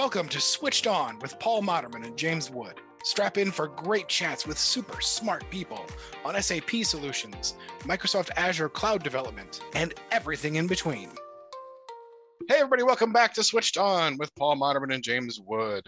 [0.00, 2.80] Welcome to Switched On with Paul Modderman and James Wood.
[3.04, 5.84] Strap in for great chats with super smart people
[6.24, 11.10] on SAP solutions, Microsoft Azure cloud development, and everything in between.
[12.48, 15.84] Hey, everybody, welcome back to Switched On with Paul Modderman and James Wood,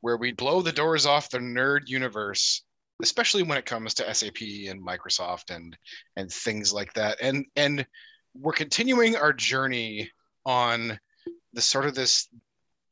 [0.00, 2.64] where we blow the doors off the nerd universe,
[3.00, 5.78] especially when it comes to SAP and Microsoft and
[6.16, 7.18] and things like that.
[7.22, 7.86] And and
[8.34, 10.10] we're continuing our journey
[10.44, 10.98] on
[11.52, 12.28] the sort of this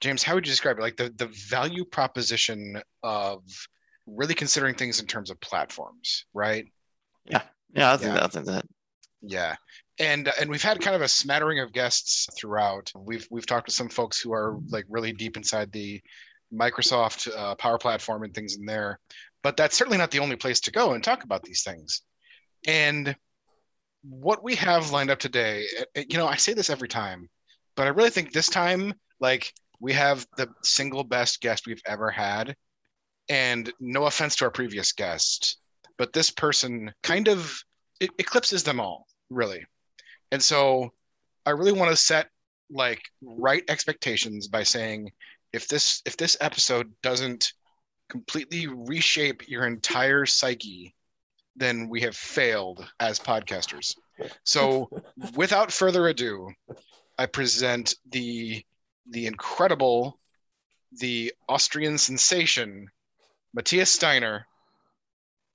[0.00, 0.82] James, how would you describe it?
[0.82, 3.42] Like the the value proposition of
[4.06, 6.66] really considering things in terms of platforms, right?
[7.26, 7.42] Yeah,
[7.74, 8.26] yeah, I think yeah.
[8.26, 8.44] that.
[8.46, 8.64] that.
[9.22, 9.56] Yeah,
[9.98, 12.90] and and we've had kind of a smattering of guests throughout.
[12.96, 16.00] We've we've talked to some folks who are like really deep inside the
[16.52, 18.98] Microsoft uh, Power Platform and things in there,
[19.42, 22.02] but that's certainly not the only place to go and talk about these things.
[22.66, 23.14] And
[24.02, 27.28] what we have lined up today, eh, eh, you know, I say this every time,
[27.76, 32.10] but I really think this time, like we have the single best guest we've ever
[32.10, 32.54] had.
[33.28, 35.58] And no offense to our previous guest,
[35.96, 37.62] but this person kind of
[38.00, 39.64] eclipses them all, really.
[40.32, 40.92] And so
[41.46, 42.28] I really want to set
[42.70, 45.10] like right expectations by saying
[45.52, 47.52] if this if this episode doesn't
[48.08, 50.94] completely reshape your entire psyche,
[51.56, 53.94] then we have failed as podcasters.
[54.44, 54.88] So
[55.36, 56.48] without further ado,
[57.18, 58.64] I present the
[59.10, 60.18] the incredible,
[60.92, 62.88] the Austrian sensation,
[63.52, 64.46] Matthias Steiner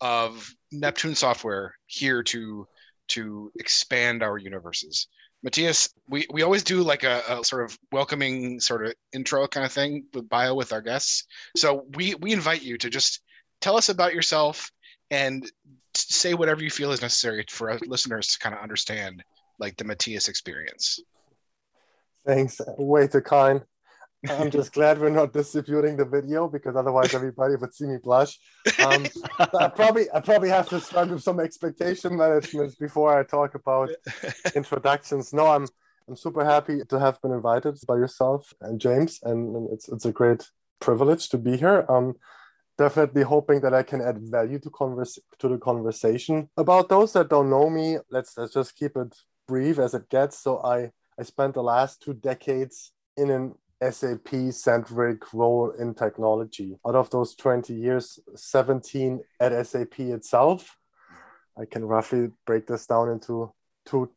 [0.01, 2.67] of Neptune Software here to
[3.07, 5.07] to expand our universes.
[5.43, 9.63] Matthias, we, we always do like a, a, sort of welcoming sort of intro kind
[9.63, 11.25] of thing with bio with our guests.
[11.55, 13.21] So we we invite you to just
[13.61, 14.71] tell us about yourself
[15.11, 15.49] and
[15.93, 19.23] say whatever you feel is necessary for our listeners to kind of understand
[19.59, 20.99] like the Matthias experience.
[22.25, 22.59] Thanks.
[22.77, 23.61] Way too kind.
[24.29, 28.39] I'm just glad we're not distributing the video because otherwise everybody would see me blush.
[28.83, 29.05] Um,
[29.39, 33.89] I probably I probably have to start with some expectation management before I talk about
[34.55, 35.33] introductions.
[35.33, 35.67] No, I'm
[36.07, 40.11] I'm super happy to have been invited by yourself and James, and, it's it's a
[40.11, 40.49] great
[40.79, 41.85] privilege to be here.
[41.89, 42.15] Um,
[42.77, 46.49] definitely hoping that I can add value to converse to the conversation.
[46.57, 49.15] About those that don't know me, let's let's just keep it
[49.47, 50.39] brief as it gets.
[50.39, 56.77] So I I spent the last two decades in an SAP centric role in technology.
[56.85, 60.77] Out of those 20 years, 17 at SAP itself.
[61.57, 63.53] I can roughly break this down into
[63.85, 64.11] two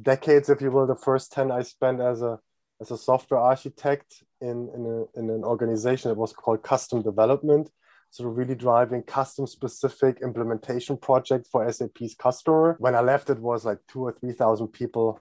[0.00, 0.86] decades, if you will.
[0.86, 2.38] The first 10 I spent as a
[2.80, 7.70] as a software architect in, in, a, in an organization that was called custom development.
[8.10, 12.74] So really driving custom specific implementation project for SAP's customer.
[12.80, 15.20] When I left, it was like two or 3,000 people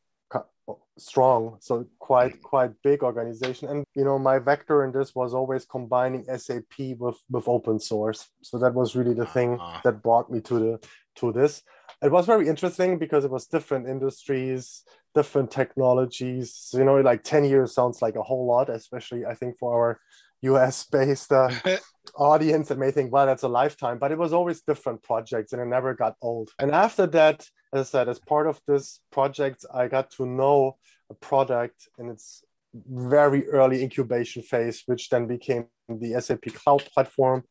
[1.01, 3.67] strong so quite quite big organization.
[3.67, 6.63] And you know my vector in this was always combining sap
[6.97, 8.29] with with open source.
[8.41, 9.81] So that was really the thing uh-huh.
[9.83, 11.63] that brought me to the to this.
[12.01, 16.69] It was very interesting because it was different industries different technologies.
[16.73, 19.99] You know like 10 years sounds like a whole lot especially i think for our
[20.43, 21.49] us based uh,
[22.15, 22.69] audience.
[22.69, 25.65] That may think well that's a lifetime but it was always different projects and it
[25.65, 26.49] never got old.
[26.59, 30.77] And after that as I said, as part of this project, I got to know
[31.09, 32.43] a product in its
[32.73, 37.43] very early incubation phase, which then became the SAP Cloud Platform.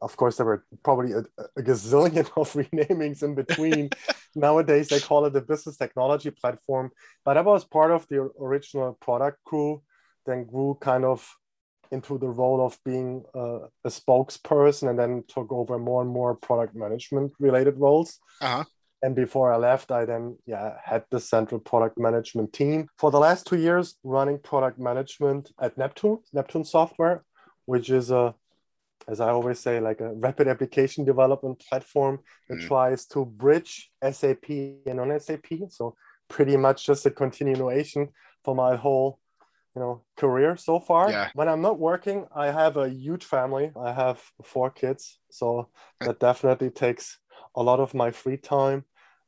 [0.00, 1.24] Of course, there were probably a,
[1.56, 3.90] a gazillion of renamings in between.
[4.34, 6.90] Nowadays, they call it the Business Technology Platform.
[7.24, 9.82] But I was part of the original product crew,
[10.26, 11.28] then grew kind of
[11.90, 16.34] into the role of being uh, a spokesperson and then took over more and more
[16.34, 18.18] product management related roles.
[18.40, 18.64] Uh-huh
[19.04, 23.20] and before I left, I then yeah had the central product management team for the
[23.26, 27.22] last two years, running product management at Neptune, Neptune Software,
[27.66, 28.34] which is a
[29.06, 32.66] as I always say, like a rapid application development platform that mm.
[32.66, 34.48] tries to bridge SAP
[34.86, 35.48] and non-SAP.
[35.68, 35.94] So
[36.28, 38.08] pretty much just a continuation
[38.42, 39.18] for my whole
[39.76, 41.28] you know career so far yeah.
[41.34, 45.68] when i'm not working i have a huge family i have four kids so
[46.00, 47.18] that definitely takes
[47.56, 48.84] a lot of my free time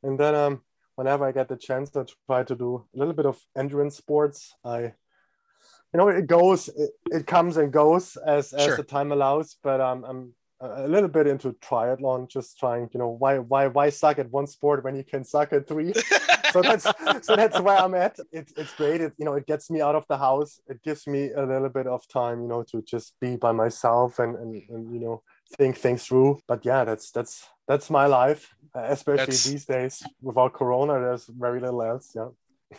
[0.07, 0.61] and then um,
[0.95, 4.55] whenever I get the chance, I try to do a little bit of endurance sports.
[4.63, 8.77] I, you know, it goes, it, it comes and goes as as sure.
[8.77, 9.57] the time allows.
[9.61, 13.89] But um, I'm a little bit into triathlon, just trying, you know, why why why
[13.89, 15.91] suck at one sport when you can suck at three?
[16.53, 16.87] so that's
[17.21, 18.17] so that's where I'm at.
[18.31, 19.01] It, it's great.
[19.01, 20.61] It, you know, it gets me out of the house.
[20.67, 24.19] It gives me a little bit of time, you know, to just be by myself
[24.19, 25.21] and and, and you know
[25.57, 26.39] think things through.
[26.47, 30.93] But yeah, that's that's that's my life, especially that's, these days without Corona.
[30.93, 32.11] There's very little else.
[32.15, 32.29] Yeah.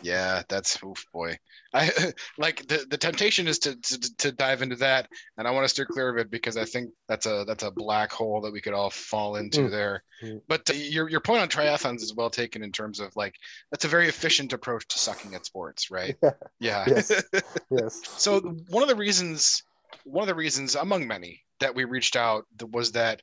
[0.01, 1.37] Yeah, that's oof boy.
[1.73, 1.89] I
[2.37, 5.07] like the, the temptation is to, to to dive into that,
[5.37, 7.71] and I want to steer clear of it because I think that's a that's a
[7.71, 9.71] black hole that we could all fall into mm.
[9.71, 10.03] there.
[10.23, 10.41] Mm.
[10.47, 13.33] But uh, your your point on triathlons is well taken in terms of like
[13.71, 16.15] that's a very efficient approach to sucking at sports, right?
[16.23, 16.31] Yeah.
[16.59, 16.85] yeah.
[16.87, 17.23] Yes.
[17.71, 18.01] yes.
[18.03, 18.39] So
[18.69, 19.63] one of the reasons,
[20.03, 23.21] one of the reasons among many that we reached out was that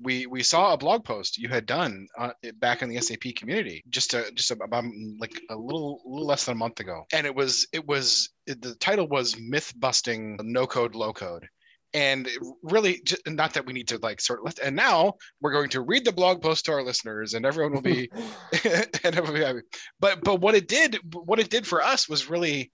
[0.00, 2.30] we we saw a blog post you had done uh,
[2.60, 4.84] back in the SAP community just a, just about
[5.18, 8.60] like a little, little less than a month ago, and it was it was it,
[8.60, 11.48] the title was myth busting no code low code,
[11.94, 12.28] and
[12.62, 15.80] really just, not that we need to like sort of and now we're going to
[15.80, 18.10] read the blog post to our listeners and everyone will be
[18.64, 19.60] and everyone will be happy.
[20.00, 22.70] but but what it did what it did for us was really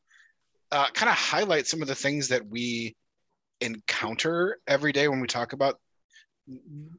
[0.72, 2.96] uh, kind of highlight some of the things that we
[3.60, 5.78] encounter every day when we talk about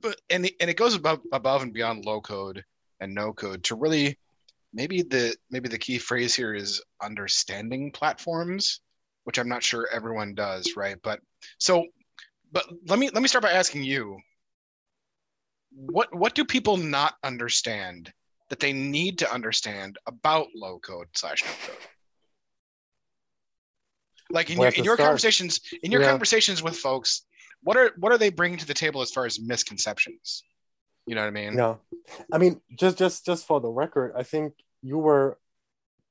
[0.02, 2.64] but and and it goes above above and beyond low code
[3.00, 4.18] and no code to really
[4.74, 8.82] maybe the maybe the key phrase here is understanding platforms
[9.24, 10.98] which i'm not sure everyone does right?
[11.04, 11.20] But
[11.58, 11.86] so
[12.52, 14.18] but let me let me start by asking you
[15.72, 18.14] what what do people not understand
[18.50, 21.78] that they need to understand about low code slash no code?
[24.30, 26.10] Like in your, in your conversations in your yeah.
[26.10, 27.24] conversations with folks
[27.63, 30.44] what are what are they bringing to the table as far as misconceptions?
[31.06, 31.57] You know what I mean?
[31.57, 31.75] Yeah,
[32.31, 35.38] I mean, just just just for the record, I think you were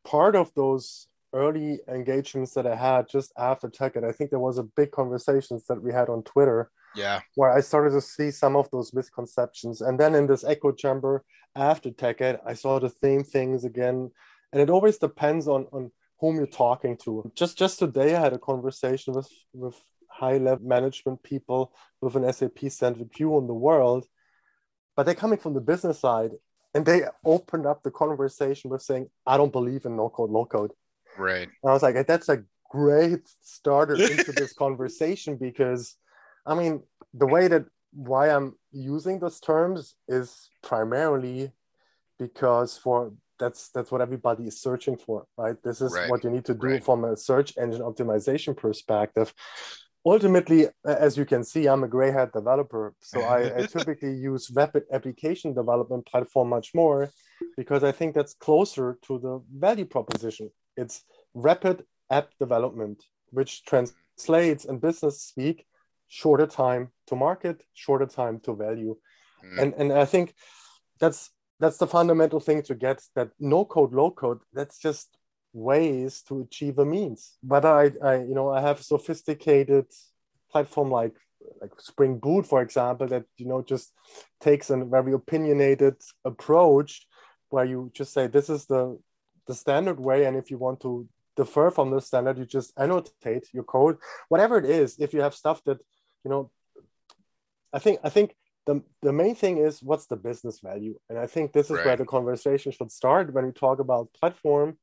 [0.04, 4.04] part of those early engagements that I had just after Tech TechEd.
[4.04, 6.70] I think there was a big conversations that we had on Twitter.
[6.94, 7.20] Yeah.
[7.36, 9.80] Where I started to see some of those misconceptions.
[9.80, 11.24] And then in this echo chamber
[11.56, 14.10] after TechEd, I saw the same things again.
[14.52, 15.90] And it always depends on on
[16.20, 17.30] whom you're talking to.
[17.34, 19.80] Just just today I had a conversation with with
[20.22, 24.06] high level management people with an SAP centric view on the world,
[24.94, 26.30] but they're coming from the business side
[26.74, 30.44] and they opened up the conversation with saying, I don't believe in no code, low
[30.44, 30.72] code.
[31.18, 31.48] Right.
[31.62, 35.96] And I was like, that's a great starter into this conversation because,
[36.46, 36.82] I mean,
[37.12, 41.50] the way that why I'm using those terms is primarily
[42.18, 45.56] because for that's that's what everybody is searching for, right?
[45.64, 46.08] This is right.
[46.08, 46.84] what you need to do right.
[46.84, 49.34] from a search engine optimization perspective
[50.04, 52.94] ultimately, as you can see, I'm a gray hat developer.
[53.00, 57.10] So I, I, typically use rapid application development platform much more
[57.56, 60.50] because I think that's closer to the value proposition.
[60.76, 61.04] It's
[61.34, 65.66] rapid app development, which translates in business speak
[66.08, 68.96] shorter time to market, shorter time to value.
[69.44, 69.62] Mm.
[69.62, 70.34] And, and I think
[71.00, 75.16] that's that's the fundamental thing to get that no code, low code, that's just
[75.52, 77.36] ways to achieve a means.
[77.42, 79.86] Whether I, I you know, I have a sophisticated
[80.50, 81.14] platform like
[81.60, 83.92] like Spring Boot, for example, that you know just
[84.40, 87.06] takes a very opinionated approach
[87.50, 88.98] where you just say this is the
[89.46, 93.48] the standard way, and if you want to defer from the standard, you just annotate
[93.52, 93.96] your code,
[94.28, 94.96] whatever it is.
[94.98, 95.78] If you have stuff that
[96.24, 96.50] you know,
[97.72, 101.26] I think I think the, the main thing is what's the business value and i
[101.26, 101.86] think this is right.
[101.86, 104.76] where the conversation should start when we talk about platform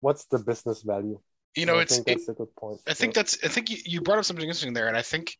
[0.00, 1.18] what's the business value?
[1.56, 2.80] You know, it's I think that's a good point.
[2.86, 5.36] I think that's I think you, you brought up something interesting there, and I think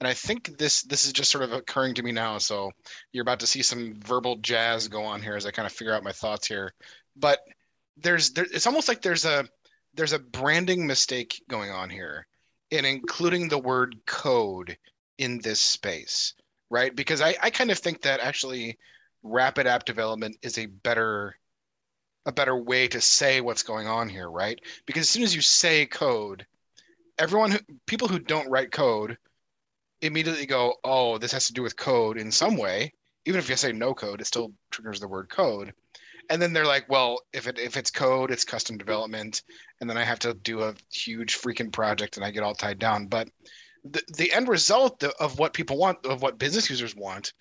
[0.00, 2.38] and I think this this is just sort of occurring to me now.
[2.38, 2.70] So
[3.12, 5.92] you're about to see some verbal jazz go on here as I kind of figure
[5.92, 6.72] out my thoughts here.
[7.16, 7.40] But
[7.98, 9.44] there's there, it's almost like there's a
[9.94, 12.26] there's a branding mistake going on here
[12.70, 14.76] in including the word code
[15.18, 16.34] in this space,
[16.70, 16.94] right?
[16.94, 18.78] Because I, I kind of think that actually
[19.22, 21.36] rapid app development is a better
[22.26, 24.60] a better way to say what's going on here, right?
[24.86, 26.46] Because as soon as you say code,
[27.18, 29.16] everyone who people who don't write code
[30.02, 32.92] immediately go, "Oh, this has to do with code in some way."
[33.26, 35.74] Even if you say no code, it still triggers the word code.
[36.30, 39.42] And then they're like, "Well, if it if it's code, it's custom development,
[39.80, 42.78] and then I have to do a huge freaking project, and I get all tied
[42.78, 43.28] down." But
[43.84, 47.32] the the end result of what people want, of what business users want,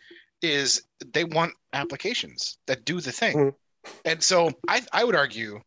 [0.41, 3.36] is they want applications that do the thing.
[3.36, 3.55] Mm-hmm
[4.05, 5.62] and so I, I would argue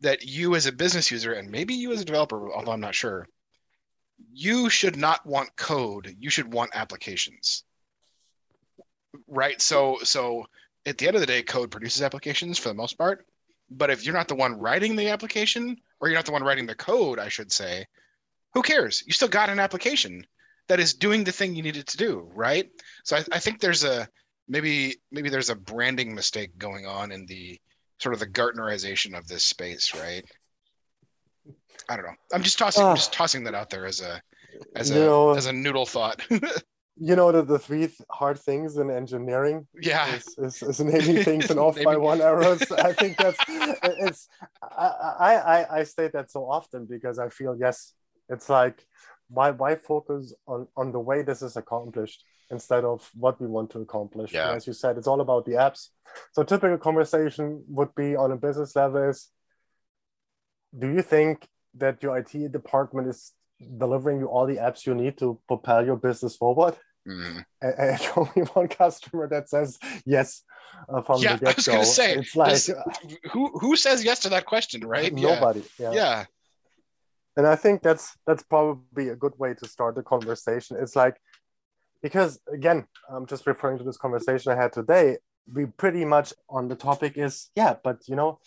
[0.00, 2.94] that you as a business user and maybe you as a developer, although I'm not
[2.94, 3.26] sure,
[4.32, 6.14] you should not want code.
[6.18, 7.64] You should want applications.
[9.26, 9.60] Right.
[9.60, 10.46] So so
[10.86, 13.26] at the end of the day, code produces applications for the most part.
[13.70, 16.66] But if you're not the one writing the application, or you're not the one writing
[16.66, 17.84] the code, I should say,
[18.54, 19.02] who cares?
[19.06, 20.26] You still got an application
[20.68, 22.70] that is doing the thing you needed to do, right?
[23.04, 24.08] So I, I think there's a
[24.48, 27.60] maybe maybe there's a branding mistake going on in the
[27.98, 30.24] sort of the Gartnerization of this space, right?
[31.88, 32.14] I don't know.
[32.32, 32.84] I'm just tossing.
[32.84, 33.18] I'm just ah.
[33.18, 34.20] tossing that out there as a
[34.76, 36.20] as a know, as a noodle thought.
[37.00, 41.50] you know the, the three hard things in engineering yeah is, is, is naming things
[41.50, 44.28] and off by one errors i think that's it's
[44.62, 47.92] I, I i state that so often because i feel yes
[48.28, 48.84] it's like
[49.28, 53.70] why why focus on on the way this is accomplished instead of what we want
[53.70, 54.52] to accomplish yeah.
[54.52, 55.88] as you said it's all about the apps
[56.32, 59.28] so typical conversation would be on a business level is
[60.78, 63.32] do you think that your it department is
[63.76, 66.74] delivering you all the apps you need to propel your business forward
[67.08, 67.44] Mm.
[67.62, 70.42] And, only one customer that says yes
[70.88, 71.50] uh, from yeah, the get-go.
[71.50, 72.70] I was going to say, it's like this,
[73.32, 75.12] who who says yes to that question, right?
[75.14, 75.62] Nobody.
[75.78, 75.92] Yeah.
[75.92, 76.24] yeah.
[77.38, 80.76] And I think that's that's probably a good way to start the conversation.
[80.78, 81.16] It's like
[82.02, 85.18] because again, I'm just referring to this conversation I had today.
[85.54, 88.40] We pretty much on the topic is yeah, but you know,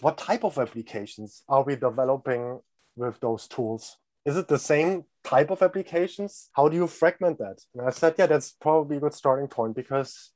[0.00, 2.60] what type of applications are we developing
[2.94, 3.98] with those tools?
[4.24, 6.48] Is it the same type of applications?
[6.54, 7.58] How do you fragment that?
[7.74, 10.30] And I said, yeah, that's probably a good starting point because,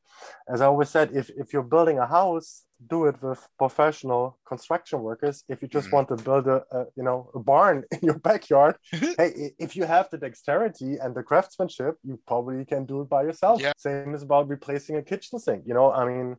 [0.49, 5.03] as I always said, if, if you're building a house, do it with professional construction
[5.03, 5.45] workers.
[5.49, 5.97] If you just mm-hmm.
[5.97, 9.85] want to build a, a, you know a barn in your backyard, hey, if you
[9.85, 13.61] have the dexterity and the craftsmanship, you probably can do it by yourself.
[13.61, 13.73] Yeah.
[13.77, 15.65] Same is about replacing a kitchen sink.
[15.67, 16.37] You know, I mean,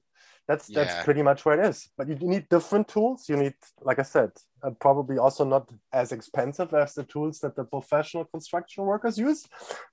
[0.48, 0.84] that's yeah.
[0.84, 1.90] that's pretty much where it is.
[1.98, 3.30] But you need different tools.
[3.30, 4.32] You need, like I said,
[4.64, 9.46] uh, probably also not as expensive as the tools that the professional construction workers use,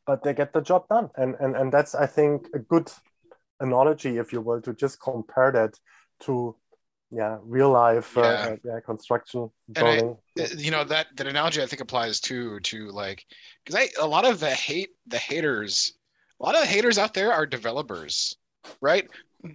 [0.06, 1.10] but they get the job done.
[1.16, 2.90] And and and that's I think a good
[3.60, 5.78] analogy, if you will, to just compare that
[6.20, 6.54] to
[7.10, 8.28] yeah real life uh, yeah.
[8.28, 10.16] Uh, yeah construction building.
[10.38, 13.24] I, uh, you know that that analogy I think applies too to like
[13.64, 15.94] because I a lot of the hate the haters
[16.38, 18.36] a lot of the haters out there are developers
[18.82, 19.08] right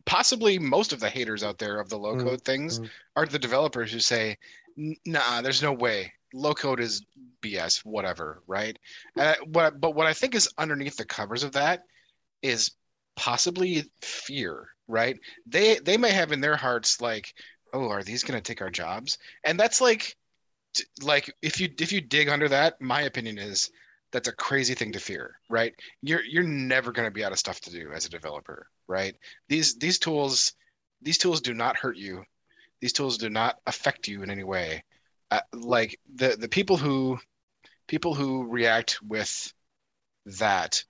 [0.05, 2.89] possibly most of the haters out there of the low mm, code mm things mm
[3.15, 4.35] are the developers who say,
[4.75, 6.11] "Nah, there's no way.
[6.33, 7.05] Low code is
[7.41, 7.85] BS.
[7.85, 8.79] Whatever." Right?
[9.15, 11.83] Uh, what, but what I think is underneath the covers of that
[12.41, 12.71] is
[13.15, 14.67] possibly fear.
[14.87, 15.17] Right?
[15.45, 17.33] They they may have in their hearts like,
[17.73, 20.15] "Oh, are these going to take our jobs?" And that's like,
[21.01, 23.71] like if you if you dig under that, my opinion is
[24.11, 25.73] that's a crazy thing to fear, right?
[26.01, 29.15] You're you're never going to be out of stuff to do as a developer, right?
[29.49, 30.53] These these tools
[31.01, 32.23] these tools do not hurt you.
[32.79, 34.83] These tools do not affect you in any way.
[35.31, 37.19] Uh, like the the people who
[37.87, 39.53] people who react with
[40.25, 40.83] that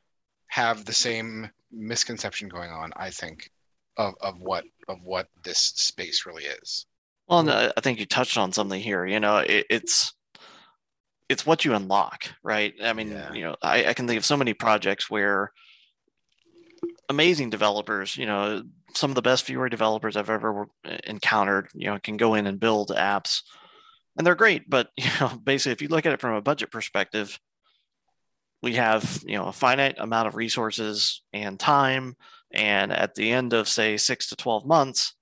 [0.47, 3.49] have the same misconception going on, I think,
[3.97, 6.85] of of what of what this space really is.
[7.27, 9.05] Well, uh, I think you touched on something here.
[9.05, 10.13] You know, it, it's
[11.29, 12.73] it's what you unlock, right?
[12.81, 13.33] I mean, yeah.
[13.33, 15.51] you know, I, I can think of so many projects where
[17.09, 18.63] amazing developers, you know,
[18.93, 20.67] some of the best viewer developers I've ever
[21.05, 23.41] encountered, you know, can go in and build apps
[24.17, 24.69] and they're great.
[24.69, 27.39] But, you know, basically, if you look at it from a budget perspective,
[28.63, 32.15] we have, you know, a finite amount of resources and time.
[32.51, 35.13] And at the end of, say, six to 12 months,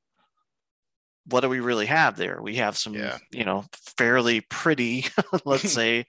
[1.25, 2.39] what do we really have there?
[2.41, 3.17] We have some, yeah.
[3.31, 3.65] you know,
[3.97, 5.05] fairly pretty,
[5.45, 6.05] let's say,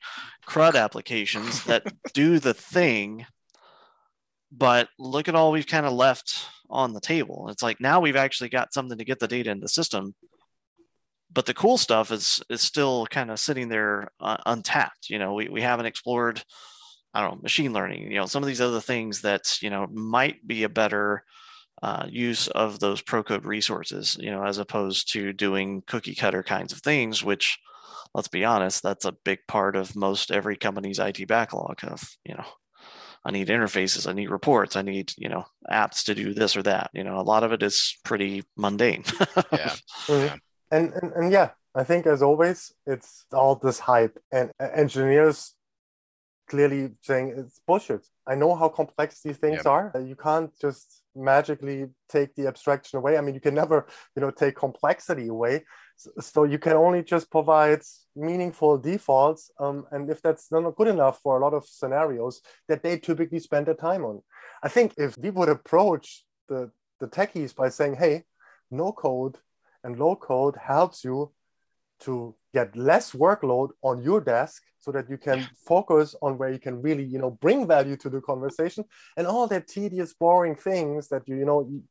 [0.46, 3.24] CRUD applications that do the thing,
[4.50, 7.48] but look at all we've kind of left on the table.
[7.48, 10.14] It's like now we've actually got something to get the data in the system,
[11.32, 15.08] but the cool stuff is is still kind of sitting there uh, untapped.
[15.08, 16.42] You know, we we haven't explored,
[17.14, 18.10] I don't know, machine learning.
[18.10, 21.24] You know, some of these other things that you know might be a better
[21.82, 26.42] uh, use of those pro code resources, you know, as opposed to doing cookie cutter
[26.42, 27.58] kinds of things, which
[28.14, 32.34] let's be honest, that's a big part of most every company's IT backlog of, you
[32.34, 32.44] know,
[33.24, 36.62] I need interfaces, I need reports, I need, you know, apps to do this or
[36.64, 36.90] that.
[36.92, 39.04] You know, a lot of it is pretty mundane.
[39.52, 39.74] yeah.
[40.06, 40.36] Mm-hmm.
[40.72, 45.54] And, and and yeah, I think as always, it's all this hype and engineers
[46.48, 48.06] clearly saying it's bullshit.
[48.26, 49.92] I know how complex these things are.
[50.04, 53.16] You can't just magically take the abstraction away.
[53.16, 55.64] I mean, you can never, you know, take complexity away.
[56.20, 57.82] So you can only just provide
[58.16, 59.50] meaningful defaults.
[59.58, 63.38] Um, and if that's not good enough for a lot of scenarios that they typically
[63.38, 64.22] spend their time on.
[64.62, 66.70] I think if we would approach the,
[67.00, 68.24] the techies by saying, hey,
[68.70, 69.38] no code
[69.84, 71.32] and low code helps you
[72.00, 76.58] to get less workload on your desk so that you can focus on where you
[76.58, 78.84] can really you know bring value to the conversation
[79.16, 81.82] and all that tedious boring things that you you know you,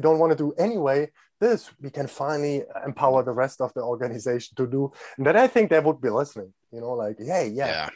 [0.00, 1.08] don't want to do anyway
[1.38, 4.90] this we can finally empower the rest of the organization to do.
[5.16, 7.90] And then i think they would be listening you know like hey yeah.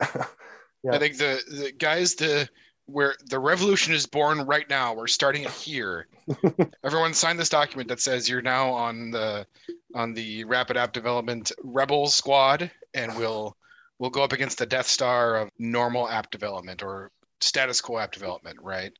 [0.00, 0.24] Yeah,
[0.84, 0.94] yeah.
[0.94, 2.48] i think the, the guys the
[2.90, 4.94] where the revolution is born right now.
[4.94, 6.06] We're starting it here.
[6.84, 9.46] Everyone sign this document that says you're now on the
[9.94, 13.56] on the rapid app development rebel squad, and we'll
[13.98, 18.12] we'll go up against the Death Star of normal app development or status quo app
[18.12, 18.92] development, right?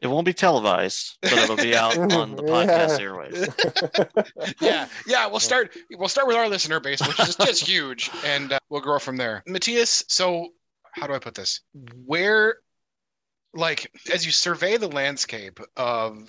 [0.00, 3.48] It won't be televised, but it'll be out on the podcast airways.
[4.60, 5.26] yeah, yeah.
[5.26, 5.76] We'll start.
[5.90, 9.18] We'll start with our listener base, which is just huge, and uh, we'll grow from
[9.18, 9.42] there.
[9.46, 10.48] Matthias, so
[10.92, 11.60] how do I put this?
[12.06, 12.56] Where,
[13.54, 16.28] like, as you survey the landscape of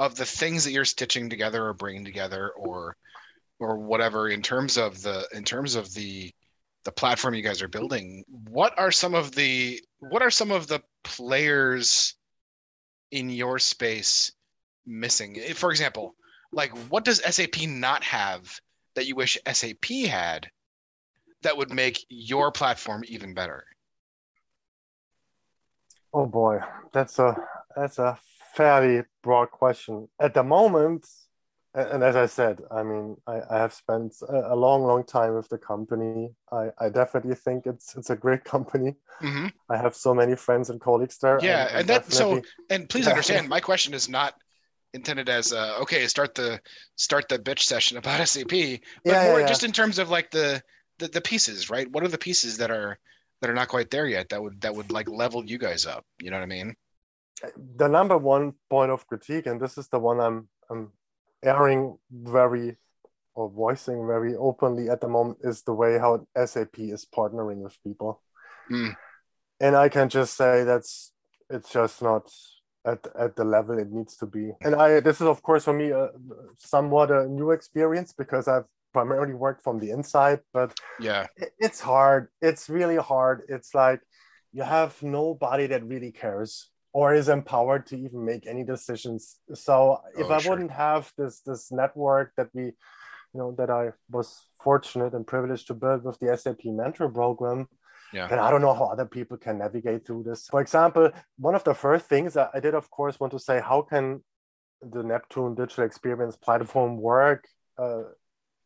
[0.00, 2.96] of the things that you're stitching together or bringing together, or
[3.58, 6.32] or whatever, in terms of the in terms of the
[6.84, 10.66] the platform you guys are building, what are some of the what are some of
[10.66, 12.14] the players
[13.10, 14.32] in your space
[14.86, 15.38] missing?
[15.40, 16.14] Eh, for example,
[16.52, 18.60] like what does SAP not have
[18.94, 20.50] that you wish SAP had
[21.42, 23.64] that would make your platform even better?
[26.18, 26.58] Oh boy,
[26.92, 27.36] that's a
[27.76, 28.18] that's a
[28.56, 30.08] fairly broad question.
[30.20, 31.06] At the moment,
[31.74, 35.36] and as I said, I mean, I, I have spent a, a, long, long time
[35.36, 36.30] with the company.
[36.50, 38.96] I, I definitely think it's it's a great company.
[39.22, 39.46] Mm-hmm.
[39.70, 41.38] I have so many friends and colleagues there.
[41.40, 44.34] Yeah, and, and, that so and please understand, my question is not
[44.94, 46.60] intended as uh, okay, start the
[46.96, 50.32] start the bitch session about SAP, but yeah, more yeah, just in terms of like
[50.32, 50.60] the,
[50.98, 51.88] the the pieces, right?
[51.92, 52.98] What are the pieces that are
[53.40, 56.04] that are not quite there yet that would that would like level you guys up?
[56.20, 56.74] You know what I mean?
[57.76, 60.92] The number one point of critique, and this is the one I'm I'm
[61.42, 62.76] airing very
[63.34, 67.80] or voicing very openly at the moment is the way how SAP is partnering with
[67.84, 68.20] people.
[68.70, 68.96] Mm.
[69.60, 71.12] And I can just say that's
[71.48, 72.28] it's just not
[72.84, 74.50] at, at the level it needs to be.
[74.62, 76.10] And I this is of course for me a,
[76.56, 81.26] somewhat a new experience because I've primarily work from the inside, but yeah,
[81.58, 82.28] it's hard.
[82.40, 83.42] It's really hard.
[83.48, 84.00] It's like
[84.52, 89.36] you have nobody that really cares or is empowered to even make any decisions.
[89.54, 90.52] So if oh, I sure.
[90.52, 92.74] wouldn't have this this network that we, you
[93.34, 97.68] know, that I was fortunate and privileged to build with the SAP Mentor program,
[98.12, 98.26] yeah.
[98.26, 100.48] then I don't know how other people can navigate through this.
[100.48, 103.82] For example, one of the first things I did, of course, want to say, how
[103.82, 104.22] can
[104.80, 107.46] the Neptune digital experience platform work
[107.78, 108.02] uh,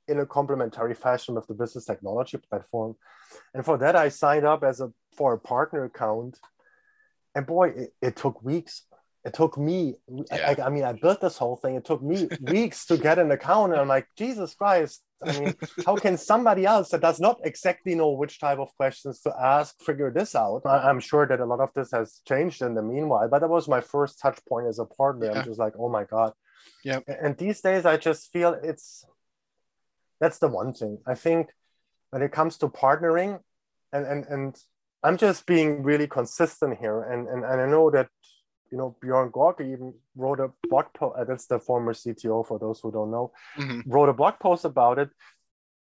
[0.08, 2.96] in a complementary fashion with the business technology platform?
[3.54, 6.38] And for that, I signed up as a for a partner account
[7.34, 8.82] and boy, it, it took weeks.
[9.24, 9.94] It took me,
[10.32, 10.54] yeah.
[10.58, 11.76] I, I, mean, I built this whole thing.
[11.76, 13.72] It took me weeks to get an account.
[13.72, 15.02] And I'm like, Jesus Christ.
[15.24, 15.54] I mean,
[15.86, 19.78] how can somebody else that does not exactly know which type of questions to ask
[19.80, 20.62] figure this out?
[20.64, 23.48] I, am sure that a lot of this has changed in the meanwhile, but that
[23.48, 25.26] was my first touch point as a partner.
[25.26, 25.38] Yeah.
[25.38, 26.32] I'm just like, oh my God.
[26.84, 26.98] Yeah.
[27.06, 29.04] And these days, I just feel it's
[30.22, 30.98] that's the one thing.
[31.04, 31.48] I think
[32.10, 33.40] when it comes to partnering,
[33.92, 34.56] and and and
[35.02, 38.08] I'm just being really consistent here, and and, and I know that
[38.70, 41.16] you know Bjorn Goerke even wrote a blog post.
[41.18, 43.32] Uh, that's the former CTO for those who don't know.
[43.58, 43.90] Mm-hmm.
[43.90, 45.10] Wrote a blog post about it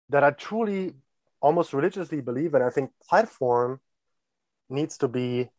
[0.09, 0.95] that I truly,
[1.39, 3.79] almost religiously believe and I think platform
[4.69, 5.49] needs to be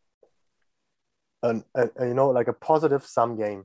[1.42, 3.64] an, a, a, you know like a positive sum game.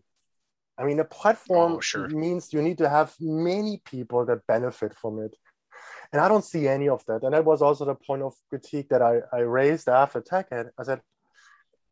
[0.78, 2.08] I mean, a platform oh, sure.
[2.10, 5.36] means you need to have many people that benefit from it.
[6.12, 7.24] And I don't see any of that.
[7.24, 10.70] And that was also the point of critique that I, I raised after TechEd.
[10.78, 11.02] I said,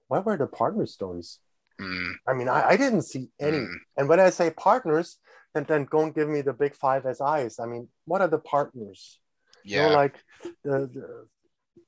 [0.08, 1.40] where were the partner stories?
[1.82, 2.14] Mm.
[2.28, 3.58] I mean, I, I, didn't see any.
[3.58, 3.74] Mm.
[3.98, 5.18] And when I say partners,
[5.54, 7.60] then, then don't give me the big five SIs.
[7.60, 9.20] I mean, what are the partners?
[9.66, 9.84] Yeah.
[9.84, 10.24] You know, like,
[10.64, 11.28] the, the,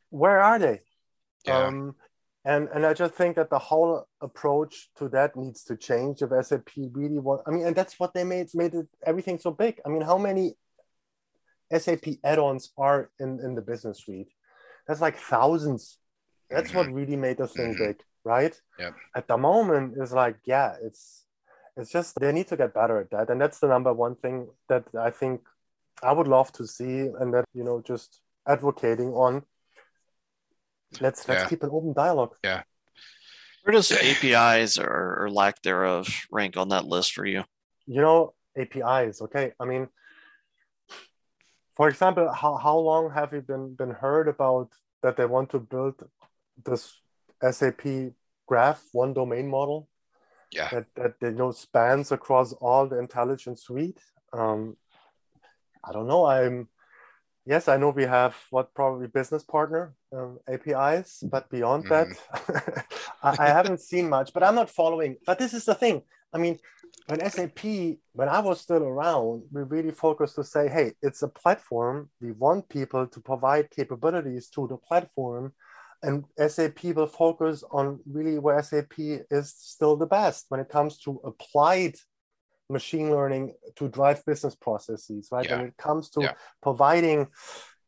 [0.09, 0.81] where are they?
[1.45, 1.67] Yeah.
[1.67, 1.95] Um,
[2.47, 6.31] and, and I just think that the whole approach to that needs to change if
[6.45, 7.41] SAP really want.
[7.45, 9.79] I mean, and that's what they made made it everything so big.
[9.85, 10.55] I mean, how many
[11.75, 14.29] SAP add-ons are in, in the business suite.
[14.87, 15.97] That's like thousands.
[16.49, 16.77] That's mm-hmm.
[16.77, 17.85] what really made the thing mm-hmm.
[17.85, 18.59] big, right?
[18.79, 18.91] Yeah.
[19.15, 21.25] At the moment, it's like, yeah, it's
[21.75, 23.29] it's just they need to get better at that.
[23.29, 25.41] And that's the number one thing that I think
[26.01, 29.43] I would love to see and that, you know, just advocating on.
[30.99, 31.49] Let's let's yeah.
[31.49, 32.35] keep an open dialogue.
[32.43, 32.63] Yeah.
[33.63, 37.43] Where does APIs or, or lack thereof rank on that list for you?
[37.85, 39.51] You know, APIs, okay.
[39.59, 39.89] I mean,
[41.75, 44.69] for example, how, how long have you been, been heard about
[45.03, 45.95] that they want to build
[46.65, 46.99] this
[47.51, 48.13] SAP
[48.47, 49.89] graph one domain model?
[50.51, 50.69] Yeah.
[50.69, 53.99] That, that you know spans across all the intelligence suite.
[54.31, 54.77] Um,
[55.83, 56.25] I don't know.
[56.25, 56.69] I'm
[57.47, 61.89] yes, I know we have what probably business partner um, APIs, but beyond mm.
[61.89, 62.85] that,
[63.23, 64.33] I, I haven't seen much.
[64.33, 65.15] But I'm not following.
[65.25, 66.01] But this is the thing.
[66.33, 66.59] I mean,
[67.07, 67.63] when SAP,
[68.11, 72.09] when I was still around, we really focused to say, hey, it's a platform.
[72.19, 75.53] We want people to provide capabilities to the platform.
[76.03, 80.99] And SAP will focus on really where SAP is still the best when it comes
[80.99, 81.95] to applied
[82.69, 85.45] machine learning to drive business processes, right?
[85.45, 85.57] Yeah.
[85.57, 86.33] When it comes to yeah.
[86.61, 87.27] providing,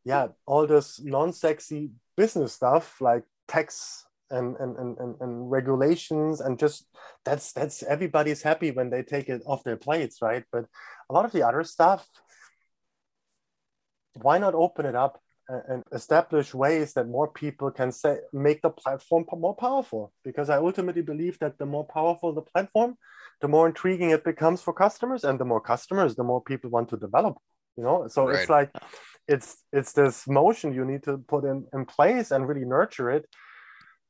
[0.05, 6.59] yeah, all this non-sexy business stuff like tax and, and, and, and, and regulations and
[6.59, 6.85] just
[7.25, 10.65] that's that's everybody's happy when they take it off their plates right but
[11.09, 12.05] a lot of the other stuff
[14.21, 18.69] why not open it up and establish ways that more people can say make the
[18.69, 22.95] platform more powerful because i ultimately believe that the more powerful the platform
[23.41, 26.89] the more intriguing it becomes for customers and the more customers the more people want
[26.89, 27.37] to develop
[27.77, 28.07] you know?
[28.09, 28.39] So right.
[28.39, 28.71] it's like
[29.27, 33.25] it's it's this motion you need to put in in place and really nurture it.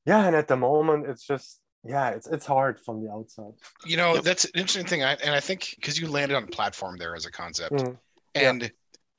[0.06, 3.54] Yeah and at the moment it's just yeah it's it's hard from the outside.
[3.86, 4.24] You know yep.
[4.24, 7.26] that's an interesting thing I, and i think because you landed on platform there as
[7.26, 7.76] a concept.
[7.76, 7.98] Mm.
[8.36, 8.70] and yeah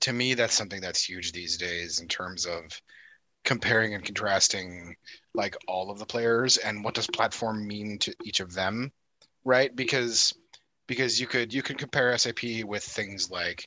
[0.01, 2.62] to me that's something that's huge these days in terms of
[3.44, 4.94] comparing and contrasting
[5.35, 8.90] like all of the players and what does platform mean to each of them
[9.44, 10.35] right because
[10.87, 13.66] because you could you could compare sap with things like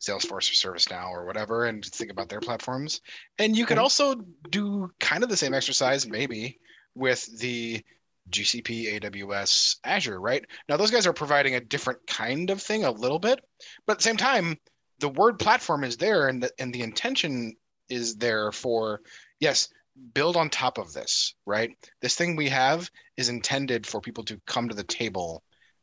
[0.00, 3.00] salesforce or servicenow or whatever and think about their platforms
[3.38, 3.82] and you could mm-hmm.
[3.82, 4.14] also
[4.50, 6.58] do kind of the same exercise maybe
[6.94, 7.82] with the
[8.30, 10.44] GCP, AWS, Azure, right?
[10.68, 13.40] Now, those guys are providing a different kind of thing a little bit,
[13.86, 14.58] but at the same time,
[15.00, 17.56] the word platform is there and the, and the intention
[17.88, 19.00] is there for
[19.40, 19.68] yes
[20.14, 21.70] build on top of this right?
[22.00, 25.42] This thing we have is intended for people to come to the table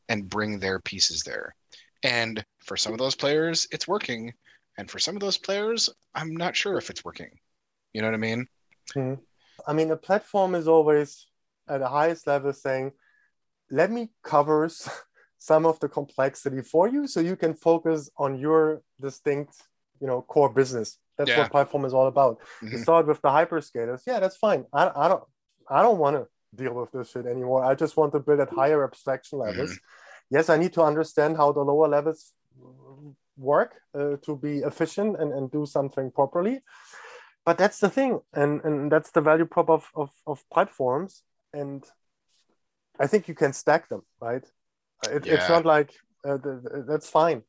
[0.10, 1.56] and bring their pieces there.
[2.04, 4.34] And for some of those players it's working.
[4.78, 7.32] And for some of those players i'm not sure if it's working.
[7.94, 8.48] You know what i mean?
[8.96, 9.22] Mm-hmm.
[9.68, 11.26] i mean a platform is always
[11.68, 12.92] at the highest level saying
[13.72, 14.70] let me cover
[15.38, 19.56] some of the complexity for you so you can focus on your distinct
[20.00, 21.40] you know core business that's yeah.
[21.40, 22.72] what platform is all about mm-hmm.
[22.72, 25.24] you start with the hyperscalers yeah that's fine i, I don't
[25.70, 28.50] i don't want to deal with this shit anymore i just want to build at
[28.50, 30.36] higher abstraction levels mm-hmm.
[30.36, 32.34] yes i need to understand how the lower levels
[33.38, 36.62] work uh, to be efficient and, and do something properly
[37.46, 41.22] but that's the thing and, and that's the value prop of, of, of platforms
[41.54, 41.84] and
[43.00, 44.46] i think you can stack them right
[45.12, 45.34] it, yeah.
[45.36, 47.44] It's not like uh, the, the, that's fine,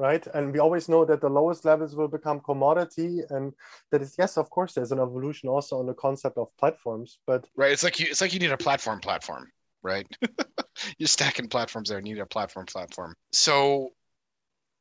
[0.00, 0.26] right?
[0.32, 3.52] And we always know that the lowest levels will become commodity, and
[3.90, 7.18] that is yes, of course, there's an evolution also on the concept of platforms.
[7.26, 10.06] But right, it's like you, it's like you need a platform, platform, right?
[10.98, 13.14] You're stacking platforms there, you need a platform, platform.
[13.32, 13.90] So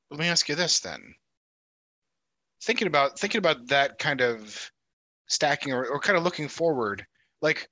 [0.09, 1.01] let me ask you this then.
[2.63, 4.71] Thinking about thinking about that kind of
[5.27, 7.05] stacking or, or kind of looking forward,
[7.41, 7.67] like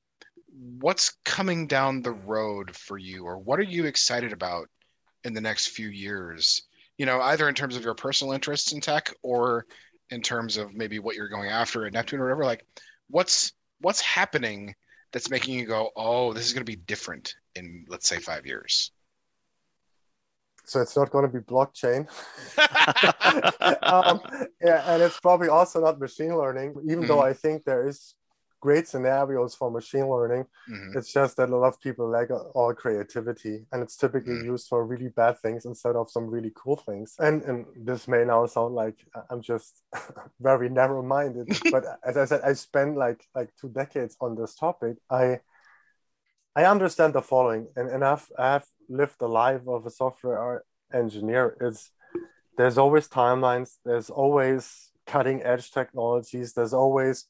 [0.80, 4.68] what's coming down the road for you or what are you excited about
[5.24, 6.67] in the next few years
[6.98, 9.66] you know either in terms of your personal interests in tech or
[10.10, 12.66] in terms of maybe what you're going after at neptune or whatever like
[13.10, 14.74] what's what's happening
[15.12, 18.46] that's making you go oh this is going to be different in let's say five
[18.46, 18.92] years
[20.66, 22.08] so it's not going to be blockchain
[23.84, 24.20] um,
[24.62, 27.08] yeah and it's probably also not machine learning even mm-hmm.
[27.08, 28.16] though i think there is
[28.60, 30.46] great scenarios for machine learning.
[30.70, 30.98] Mm-hmm.
[30.98, 34.52] It's just that a lot of people lack all creativity, and it's typically mm-hmm.
[34.52, 37.16] used for really bad things instead of some really cool things.
[37.20, 38.98] And and this may now sound like
[39.30, 39.84] I'm just
[40.40, 44.98] very narrow-minded, but as I said, I spent like like two decades on this topic.
[45.10, 45.40] I
[46.56, 51.56] I understand the following, and, and I've I've lived the life of a software engineer.
[51.62, 51.92] It's
[52.58, 53.78] there's always timelines.
[53.86, 56.54] There's always cutting edge technologies.
[56.54, 57.26] There's always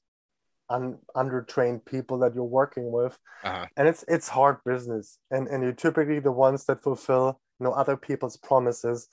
[0.69, 3.17] un, undertrained people that you're working with.
[3.43, 3.65] Uh-huh.
[3.77, 5.19] and it's it's hard business.
[5.31, 9.07] And and you're typically the ones that fulfill you know other people's promises.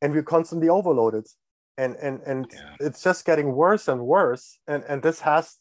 [0.00, 1.26] And we're constantly overloaded.
[1.78, 2.76] And and and yeah.
[2.80, 4.58] it's just getting worse and worse.
[4.66, 5.56] And and this has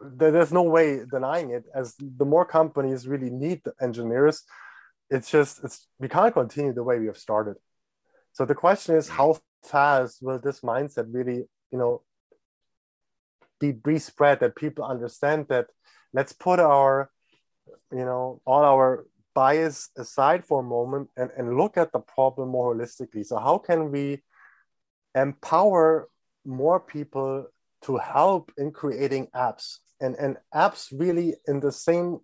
[0.00, 1.64] there's no way denying it.
[1.74, 4.44] As the more companies really need engineers
[5.10, 7.56] it's just it's we can't continue the way we have started.
[8.32, 12.02] So the question is how fast will this mindset really you know
[13.60, 15.66] be, be spread that people understand that
[16.12, 17.10] let's put our
[17.92, 22.48] you know all our bias aside for a moment and, and look at the problem
[22.48, 23.24] more holistically.
[23.24, 24.22] So how can we
[25.14, 26.08] empower
[26.44, 27.46] more people
[27.82, 29.78] to help in creating apps?
[30.00, 32.20] And, and apps really in the same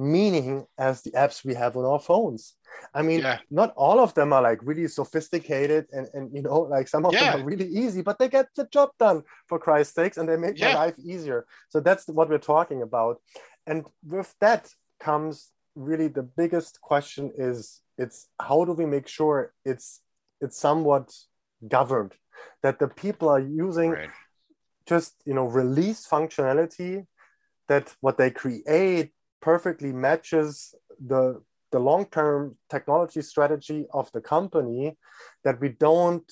[0.00, 2.54] meaning as the apps we have on our phones.
[2.94, 3.38] I mean, yeah.
[3.50, 7.12] not all of them are like really sophisticated and, and you know, like some of
[7.12, 7.32] yeah.
[7.32, 10.36] them are really easy, but they get the job done for Christ's sakes and they
[10.36, 10.72] make yeah.
[10.72, 11.46] my life easier.
[11.68, 13.20] So that's what we're talking about.
[13.66, 19.52] And with that comes really the biggest question is it's how do we make sure
[19.64, 20.00] it's
[20.40, 21.12] it's somewhat
[21.68, 22.14] governed
[22.62, 24.10] that the people are using right.
[24.86, 27.06] just you know release functionality
[27.68, 30.74] that what they create perfectly matches
[31.04, 34.96] the the long-term technology strategy of the company
[35.44, 36.30] that we don't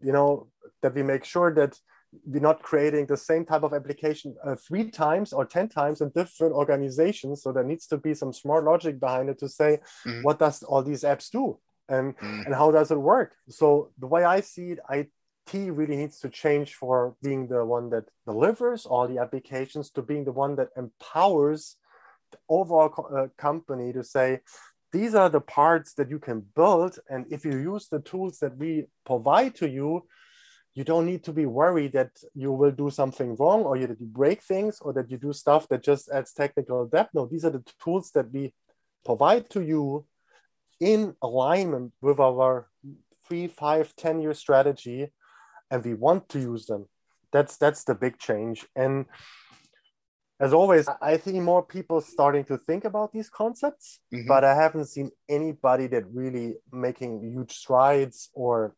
[0.00, 0.48] you know
[0.82, 1.78] that we make sure that
[2.24, 6.10] we're not creating the same type of application uh, three times or 10 times in
[6.10, 7.42] different organizations.
[7.42, 10.22] So there needs to be some smart logic behind it to say, mm-hmm.
[10.22, 11.58] what does all these apps do?
[11.88, 12.42] And, mm-hmm.
[12.46, 13.34] and how does it work?
[13.48, 17.90] So the way I see it, IT really needs to change for being the one
[17.90, 21.76] that delivers all the applications to being the one that empowers
[22.48, 24.40] overall co- uh, company to say,
[24.92, 26.98] these are the parts that you can build.
[27.10, 30.06] And if you use the tools that we provide to you,
[30.74, 34.06] you don't need to be worried that you will do something wrong or that you
[34.06, 37.08] break things or that you do stuff that just adds technical debt.
[37.14, 38.52] No, these are the tools that we
[39.04, 40.04] provide to you
[40.78, 42.68] in alignment with our
[43.26, 45.10] three, five ten year strategy,
[45.70, 46.86] and we want to use them.
[47.32, 48.66] That's that's the big change.
[48.76, 49.06] And
[50.38, 54.28] as always, I think more people starting to think about these concepts, mm-hmm.
[54.28, 58.74] but I haven't seen anybody that really making huge strides or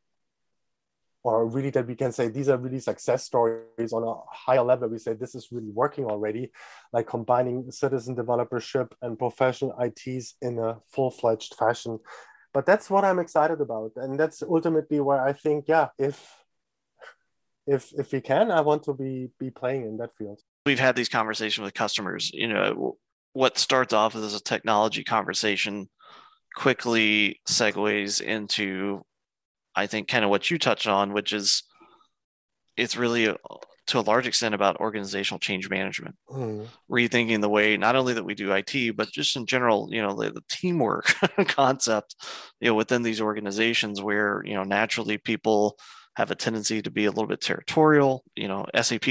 [1.25, 4.89] or really that we can say these are really success stories on a higher level.
[4.89, 6.53] We say this is really working already,
[6.93, 11.99] like combining citizen developership and professional ITs in a full-fledged fashion.
[12.55, 16.35] But that's what I'm excited about, and that's ultimately where I think, yeah, if
[17.67, 20.41] if if we can, I want to be be playing in that field.
[20.69, 22.31] We've had these conversations with customers.
[22.35, 22.99] You know,
[23.33, 25.89] what starts off as a technology conversation
[26.55, 29.03] quickly segues into
[29.75, 31.63] I think kind of what you touched on, which is
[32.77, 33.37] it's really uh,
[33.87, 36.67] to a large extent about organizational change management, mm.
[36.91, 40.15] rethinking the way not only that we do IT, but just in general, you know,
[40.15, 41.07] the, the teamwork
[41.47, 42.15] concept,
[42.61, 45.79] you know, within these organizations where you know naturally people
[46.19, 48.25] have a tendency to be a little bit territorial.
[48.35, 49.07] You know, SAP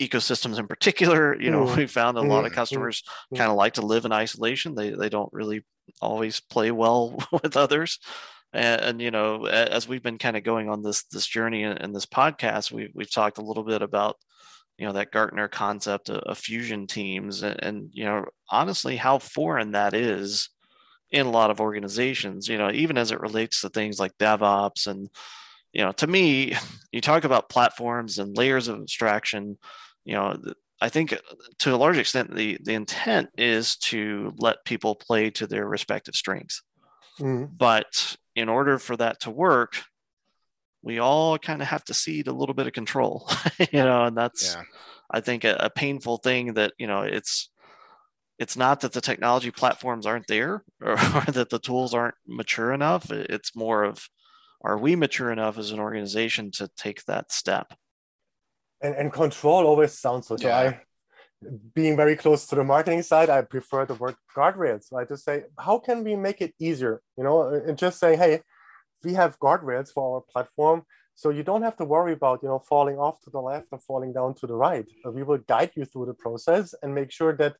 [0.00, 1.76] ecosystems in particular, you know, mm.
[1.76, 2.54] we found a lot of mm.
[2.54, 3.02] customers
[3.34, 3.36] mm.
[3.36, 4.76] kind of like to live in isolation.
[4.76, 5.64] They they don't really
[6.00, 7.98] always play well with others
[8.52, 11.76] and, and, you know as we've been kind of going on this this journey in,
[11.78, 14.16] in, this podcast we, we've talked a little bit about
[14.78, 19.18] you know that gartner concept of, of fusion teams and, and, you know honestly how
[19.18, 20.50] foreign that is
[21.10, 24.86] in a lot of organizations you know even as it relates to things like devops
[24.86, 25.10] and
[25.72, 26.54] you know to me
[26.92, 29.58] you talk about platforms and layers of abstraction
[30.04, 30.36] you know
[30.80, 31.16] I think
[31.60, 36.16] to a large extent the the intent is to let people play to their respective
[36.16, 36.62] strengths.
[37.20, 37.50] Mm.
[37.56, 39.76] But in order for that to work,
[40.82, 43.30] we all kind of have to cede a little bit of control,
[43.70, 44.62] you know, and that's, yeah.
[45.10, 47.50] I think, a, a, painful thing that, you know, it's,
[48.38, 52.72] it's not that the technology platforms aren't there or, or that the tools aren't mature
[52.72, 53.10] enough.
[53.10, 54.08] It's more of,
[54.62, 57.74] are we mature enough as an organization to take that step?
[58.80, 60.36] And, and control always sounds so.
[60.38, 60.56] Yeah.
[60.58, 60.80] I,
[61.74, 65.08] being very close to the marketing side, I prefer the word guardrails, right?
[65.08, 67.02] To say, how can we make it easier?
[67.16, 68.42] You know, and just say, hey,
[69.02, 70.84] we have guardrails for our platform.
[71.14, 73.78] So you don't have to worry about, you know, falling off to the left or
[73.80, 74.86] falling down to the right.
[75.04, 77.56] We will guide you through the process and make sure that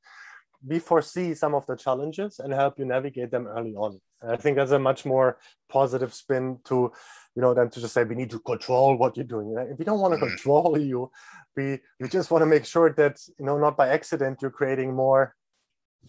[0.67, 4.01] we foresee some of the challenges and help you navigate them early on.
[4.21, 6.93] And I think that's a much more positive spin to,
[7.35, 9.55] you know, than to just say we need to control what you're doing.
[9.71, 10.29] If we don't want to mm.
[10.29, 11.11] control you,
[11.57, 14.95] we we just want to make sure that you know not by accident you're creating
[14.95, 15.35] more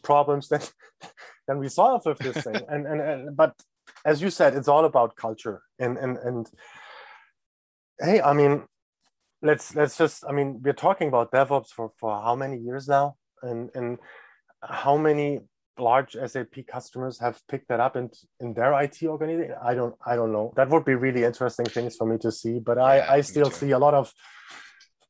[0.01, 0.61] problems than
[1.47, 2.61] than we solve with this thing.
[2.69, 3.55] and, and and but
[4.05, 6.49] as you said, it's all about culture and and and
[7.99, 8.63] hey, I mean,
[9.41, 13.15] let's let's just I mean we're talking about DevOps for for how many years now,
[13.41, 13.97] and and
[14.67, 15.39] how many
[15.77, 19.55] large SAP customers have picked that up in, in their IT organization?
[19.63, 20.53] I don't I don't know.
[20.55, 22.59] That would be really interesting things for me to see.
[22.59, 24.11] But yeah, I, I still see a lot of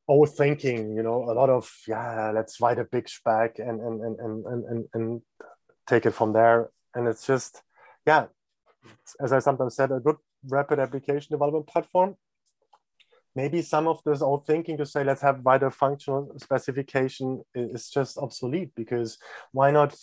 [0.08, 4.02] old thinking, you know, a lot of yeah, let's write a big spec and and
[4.02, 5.22] and and and, and, and
[5.88, 6.70] take it from there.
[6.96, 7.62] And it's just
[8.06, 8.28] yeah,
[9.20, 10.18] as I sometimes said, a good
[10.50, 12.16] rapid application development platform.
[13.36, 17.90] Maybe some of this old thinking to say let's have write a functional specification is
[17.90, 19.18] just obsolete because
[19.52, 19.96] why not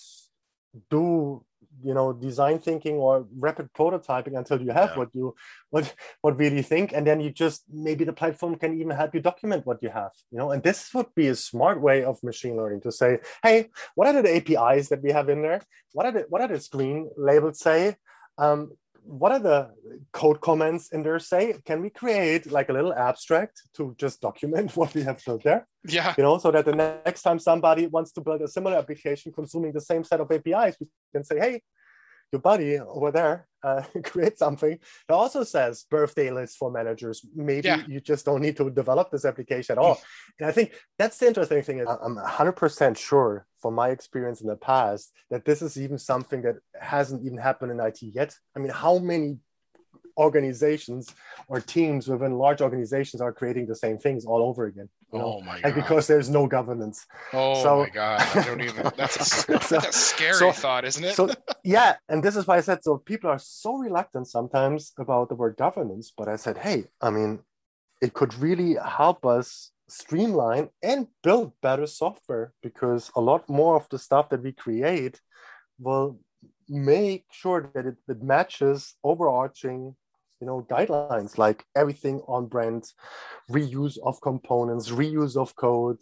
[0.88, 1.44] do
[1.82, 4.98] you know design thinking or rapid prototyping until you have yeah.
[4.98, 5.34] what you
[5.70, 9.20] what what really think and then you just maybe the platform can even help you
[9.20, 10.50] document what you have you know?
[10.50, 14.22] And this would be a smart way of machine learning to say hey what are
[14.22, 15.62] the apis that we have in there?
[15.92, 17.96] What are the what are the screen labels say?
[18.38, 18.72] Um,
[19.04, 19.70] what are the
[20.12, 21.54] code comments in there say?
[21.64, 25.66] Can we create like a little abstract to just document what we have built there?
[25.86, 26.14] Yeah.
[26.16, 29.72] You know, so that the next time somebody wants to build a similar application consuming
[29.72, 31.62] the same set of APIs, we can say, hey,
[32.32, 37.24] your buddy over there uh, create something that also says birthday list for managers.
[37.34, 37.82] Maybe yeah.
[37.86, 40.00] you just don't need to develop this application at all.
[40.38, 41.78] and I think that's the interesting thing.
[41.80, 46.42] Is I'm 100% sure from my experience in the past that this is even something
[46.42, 48.34] that hasn't even happened in IT yet.
[48.56, 49.38] I mean, how many
[50.16, 51.14] organizations
[51.48, 54.88] or teams within large organizations are creating the same things all over again.
[55.12, 55.24] You know?
[55.24, 55.64] Oh my god!
[55.64, 57.06] And because there's no governance.
[57.32, 58.20] Oh so, my god!
[58.20, 58.90] I don't even.
[58.96, 61.14] That's a, so, that's a scary so, thought, isn't it?
[61.14, 61.30] so
[61.64, 62.98] yeah, and this is why I said so.
[62.98, 67.40] People are so reluctant sometimes about the word governance, but I said, hey, I mean,
[68.00, 73.88] it could really help us streamline and build better software because a lot more of
[73.88, 75.20] the stuff that we create
[75.78, 76.18] will
[76.70, 79.94] make sure that it, it matches overarching
[80.40, 82.84] you know guidelines like everything on brand
[83.50, 85.98] reuse of components reuse of code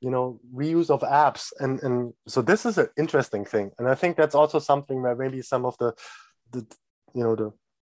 [0.00, 1.52] you know reuse of apps.
[1.60, 3.70] And and so this is an interesting thing.
[3.78, 5.94] And i think that's also something where maybe some of the
[6.52, 6.66] the
[7.14, 7.52] you know the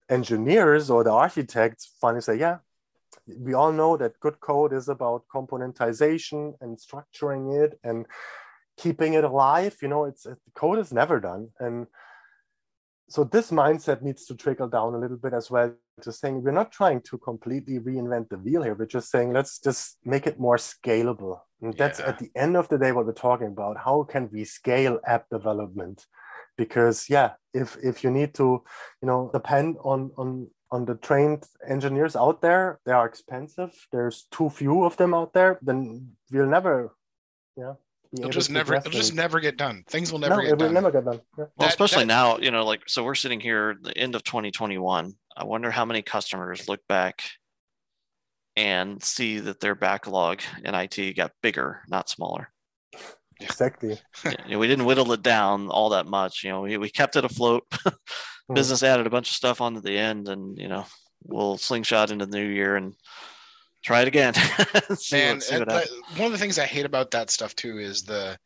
[0.08, 2.58] engineers or the architects finally say yeah
[3.26, 8.04] we all know that good code is about componentization and structuring it and
[8.76, 11.48] keeping it alive you know it's it, code is never done.
[11.61, 11.87] And
[13.08, 16.50] so this mindset needs to trickle down a little bit as well to saying we're
[16.50, 18.74] not trying to completely reinvent the wheel here.
[18.74, 21.40] We're just saying let's just make it more scalable.
[21.61, 22.06] And that's yeah.
[22.06, 23.76] at the end of the day what we're talking about.
[23.76, 26.06] How can we scale app development?
[26.56, 28.62] Because yeah if if you need to
[29.02, 33.72] you know depend on on on the trained engineers out there they are expensive.
[33.92, 36.94] There's too few of them out there then we'll never
[37.58, 37.74] yeah
[38.18, 39.85] it'll just never it'll just never get done.
[39.88, 40.68] Things will never no, get it done.
[40.68, 41.20] will never get done.
[41.38, 41.44] Yeah.
[41.57, 45.14] well especially that, now you know like so we're sitting here the end of 2021
[45.37, 47.22] i wonder how many customers look back
[48.57, 52.48] and see that their backlog in it got bigger not smaller.
[53.40, 53.98] Exactly.
[54.46, 57.25] Yeah, we didn't whittle it down all that much you know we, we kept it
[57.25, 57.64] afloat.
[58.48, 58.55] Hmm.
[58.55, 60.85] business added a bunch of stuff onto the end, and you know
[61.22, 62.94] we'll slingshot into the new year and
[63.83, 64.35] try it again.
[65.12, 68.38] Man, what, one of the things I hate about that stuff too is the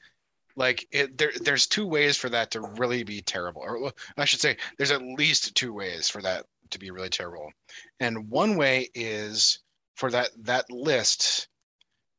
[0.57, 4.41] like it, there there's two ways for that to really be terrible or i should
[4.41, 7.53] say there's at least two ways for that to be really terrible
[8.01, 9.59] and one way is
[9.97, 11.49] for that that list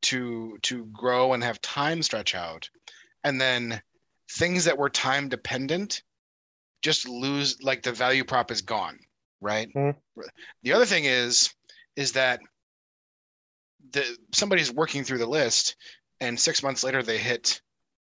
[0.02, 2.70] to to grow and have time stretch out
[3.24, 3.82] and then
[4.30, 6.02] things that were time dependent
[6.82, 8.98] just lose like the value prop is gone,
[9.40, 9.68] right?
[9.74, 10.20] Mm-hmm.
[10.62, 11.52] The other thing is
[11.96, 12.40] is that
[13.92, 15.76] the somebody's working through the list
[16.20, 17.60] and 6 months later they hit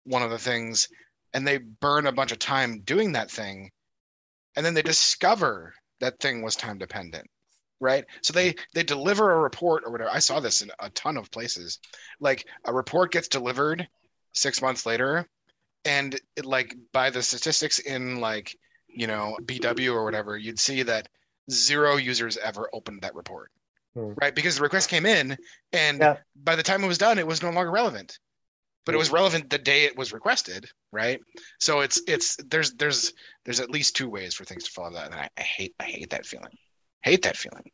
[0.04, 0.88] one of the things
[1.34, 3.70] and they burn a bunch of time doing that thing.
[4.56, 7.28] And then they discover that thing was time dependent
[7.82, 8.04] right?
[8.20, 10.10] So they they deliver a report or whatever.
[10.10, 11.78] I saw this in a ton of places.
[12.20, 13.88] Like a report gets delivered
[14.32, 15.26] six months later
[15.84, 18.56] and it, like by the statistics in like
[18.88, 21.08] you know bw or whatever you'd see that
[21.50, 23.50] zero users ever opened that report
[23.94, 24.12] hmm.
[24.20, 24.34] right?
[24.34, 25.36] Because the request came in
[25.72, 26.16] and yeah.
[26.36, 28.18] by the time it was done it was no longer relevant.
[28.86, 31.20] But it was relevant the day it was requested right?
[31.58, 33.12] So it's it's there's there's
[33.44, 35.06] there's at least two ways for things to follow that.
[35.06, 36.52] And I, I hate i hate that feeling.
[37.02, 37.70] Hate that feeling.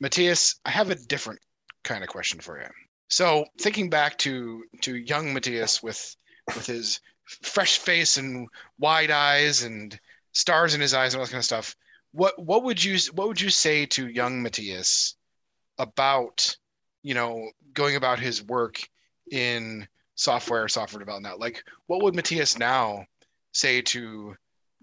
[0.00, 1.40] Matthias i have a different
[1.84, 2.68] kind of question for you.
[3.08, 6.16] So thinking back to to young matthias with
[6.54, 8.48] with his fresh face and
[8.78, 9.98] wide eyes and
[10.32, 11.74] stars in his eyes and all that kind of stuff.
[12.12, 15.16] What what would you what would you say to young Matthias
[15.78, 16.56] about
[17.02, 18.80] you know going about his work
[19.30, 21.40] in software software development?
[21.40, 23.06] Like what would Matthias now
[23.52, 24.36] say to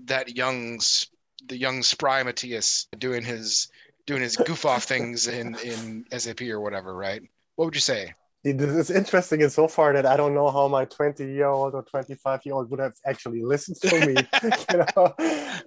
[0.06, 1.08] that young's
[1.48, 3.70] the young spry Matthias doing his
[4.08, 7.22] doing his goof off things in in SAP or whatever, right?
[7.56, 8.14] What would you say?
[8.44, 11.84] it's interesting in so far that I don't know how my 20 year old or
[11.84, 14.16] 25 year old would have actually listened to me,
[14.72, 15.14] you know,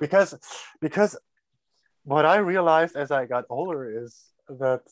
[0.01, 0.35] because
[0.81, 1.17] because
[2.05, 4.83] what I realized as I got older is that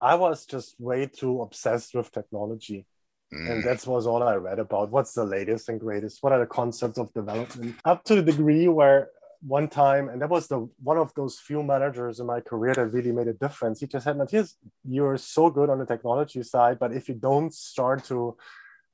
[0.00, 2.86] I was just way too obsessed with technology.
[3.32, 3.50] Mm.
[3.50, 4.90] And that was all I read about.
[4.90, 6.22] What's the latest and greatest?
[6.22, 7.76] What are the concepts of development?
[7.84, 9.08] Up to the degree where
[9.42, 12.86] one time, and that was the one of those few managers in my career that
[12.86, 13.80] really made a difference.
[13.80, 17.52] He just said, Matthias, you're so good on the technology side, but if you don't
[17.52, 18.36] start to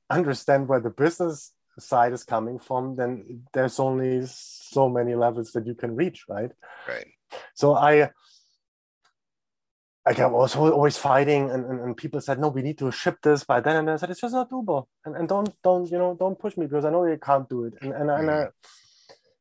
[0.09, 5.65] understand where the business side is coming from, then there's only so many levels that
[5.65, 6.51] you can reach, right?
[6.87, 7.07] Right.
[7.55, 8.11] So I
[10.05, 13.19] like I was always fighting and, and, and, people said, no, we need to ship
[13.23, 13.77] this by then.
[13.77, 14.87] And I said, it's just not doable.
[15.05, 17.63] And, and don't, don't, you know, don't push me because I know you can't do
[17.65, 17.75] it.
[17.81, 18.19] And, and, mm.
[18.19, 18.47] and I,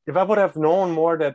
[0.06, 1.34] if I would have known more that,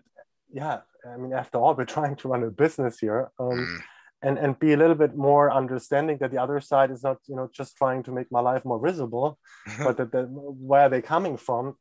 [0.52, 3.78] yeah, I mean, after all, we're trying to run a business here, um, mm.
[4.22, 7.36] And and be a little bit more understanding that the other side is not, you
[7.36, 9.38] know, just trying to make my life more visible,
[9.80, 11.76] but that, that where are they coming from?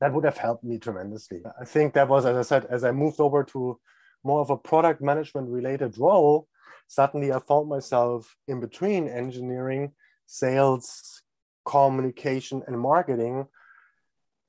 [0.00, 1.42] That would have helped me tremendously.
[1.60, 3.78] I think that was, as I said, as I moved over to
[4.24, 6.48] more of a product management related role,
[6.88, 9.92] suddenly I found myself in between engineering,
[10.26, 11.22] sales,
[11.64, 13.46] communication, and marketing.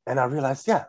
[0.08, 0.86] And I realized, yeah,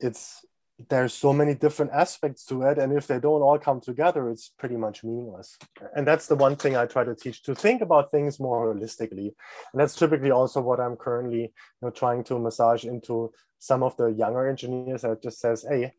[0.00, 0.44] it's
[0.88, 4.50] there's so many different aspects to it and if they don't all come together it's
[4.58, 5.56] pretty much meaningless.
[5.94, 9.34] And that's the one thing i try to teach to think about things more holistically.
[9.72, 13.96] And that's typically also what i'm currently you know trying to massage into some of
[13.96, 15.92] the younger engineers that just says hey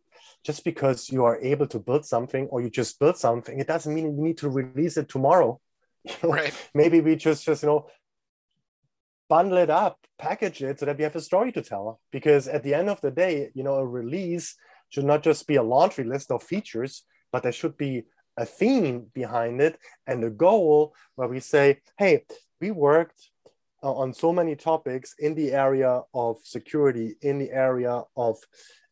[0.43, 3.93] just because you are able to build something or you just build something it doesn't
[3.93, 5.59] mean you need to release it tomorrow.
[6.21, 6.53] Right.
[6.73, 7.87] Maybe we just just you know
[9.29, 11.99] bundle it up, package it so that we have a story to tell.
[12.11, 14.55] Because at the end of the day, you know, a release
[14.89, 18.03] should not just be a laundry list of features, but there should be
[18.37, 22.25] a theme behind it and a goal where we say, hey,
[22.59, 23.29] we worked
[23.83, 28.37] uh, on so many topics in the area of security, in the area of,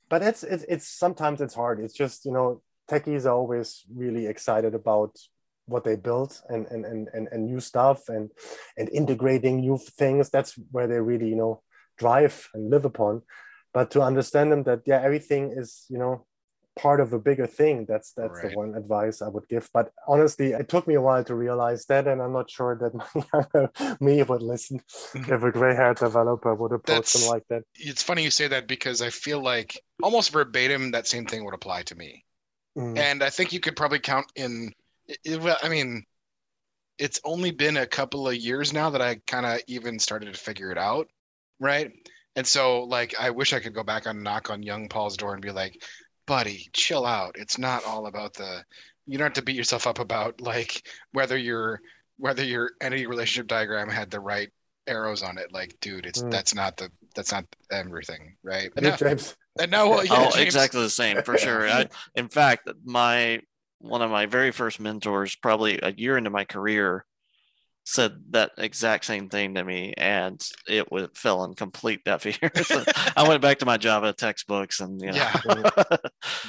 [0.10, 1.80] but it's, it's, it's sometimes it's hard.
[1.80, 5.18] It's just, you know, techies are always really excited about
[5.66, 8.30] what they built and, and and and and new stuff and
[8.78, 11.62] and integrating new things that's where they really you know
[11.98, 13.22] drive and live upon
[13.74, 16.26] but to understand them that yeah everything is you know
[16.76, 18.52] part of a bigger thing that's that's right.
[18.52, 21.86] the one advice i would give but honestly it took me a while to realize
[21.86, 24.80] that and i'm not sure that me would listen
[25.14, 25.32] mm-hmm.
[25.32, 28.48] if a gray haired developer would approach that's, them like that it's funny you say
[28.48, 32.26] that because i feel like almost verbatim that same thing would apply to me
[32.76, 32.98] mm.
[32.98, 34.74] and i think you could probably count in
[35.08, 36.04] it, well, I mean,
[36.98, 40.40] it's only been a couple of years now that I kind of even started to
[40.40, 41.08] figure it out,
[41.60, 41.92] right?
[42.36, 45.34] And so, like, I wish I could go back and knock on young Paul's door
[45.34, 45.82] and be like,
[46.26, 47.36] "Buddy, chill out.
[47.38, 48.64] It's not all about the.
[49.06, 51.80] You don't have to beat yourself up about like whether your
[52.18, 54.50] whether your entity relationship diagram had the right
[54.88, 55.52] arrows on it.
[55.52, 56.32] Like, dude, it's mm.
[56.32, 58.72] that's not the that's not everything, right?
[58.76, 59.36] And now, James.
[59.60, 60.38] And now, well, yeah, oh, James.
[60.38, 61.70] exactly the same for sure.
[61.70, 63.42] I, in fact, my
[63.84, 67.06] one of my very first mentors, probably a year into my career,
[67.84, 72.72] said that exact same thing to me, and it was, fell in complete deaf ears.
[73.18, 75.98] I went back to my Java textbooks, and you know, yeah,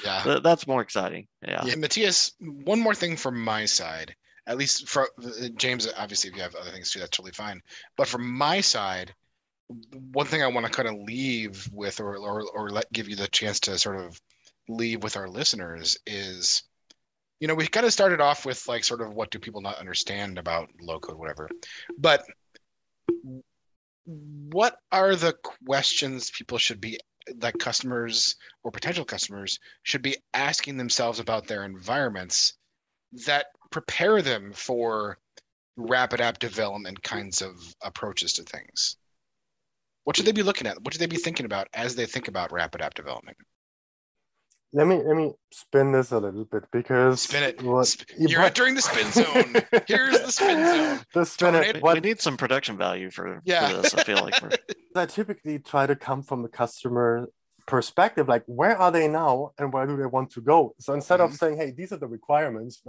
[0.24, 1.26] yeah, that's more exciting.
[1.46, 1.64] Yeah.
[1.64, 2.32] yeah, Matthias.
[2.40, 4.14] One more thing from my side,
[4.46, 5.08] at least for
[5.56, 5.88] James.
[5.98, 7.60] Obviously, if you have other things too, that's totally fine.
[7.96, 9.12] But from my side,
[10.12, 13.16] one thing I want to kind of leave with, or or or let give you
[13.16, 14.20] the chance to sort of
[14.68, 16.62] leave with our listeners is
[17.40, 19.78] you know, we kind of started off with like sort of what do people not
[19.78, 21.48] understand about low code, whatever.
[21.98, 22.24] But
[24.04, 25.34] what are the
[25.66, 26.98] questions people should be
[27.40, 32.54] like customers or potential customers should be asking themselves about their environments
[33.26, 35.18] that prepare them for
[35.76, 38.96] rapid app development kinds of approaches to things?
[40.04, 40.80] What should they be looking at?
[40.82, 43.38] What should they be thinking about as they think about rapid app development?
[44.74, 47.62] Let me let me spin this a little bit because spin it.
[47.62, 49.62] What, You're but, entering the spin zone.
[49.86, 51.00] Here's the spin zone.
[51.14, 51.82] The spin it.
[51.82, 53.68] What, we need some production value for, yeah.
[53.68, 53.94] for this.
[53.94, 54.50] I feel like we're...
[54.96, 57.28] I typically try to come from the customer
[57.66, 60.74] perspective, like where are they now and where do they want to go?
[60.80, 61.32] So instead mm-hmm.
[61.32, 62.82] of saying, hey, these are the requirements,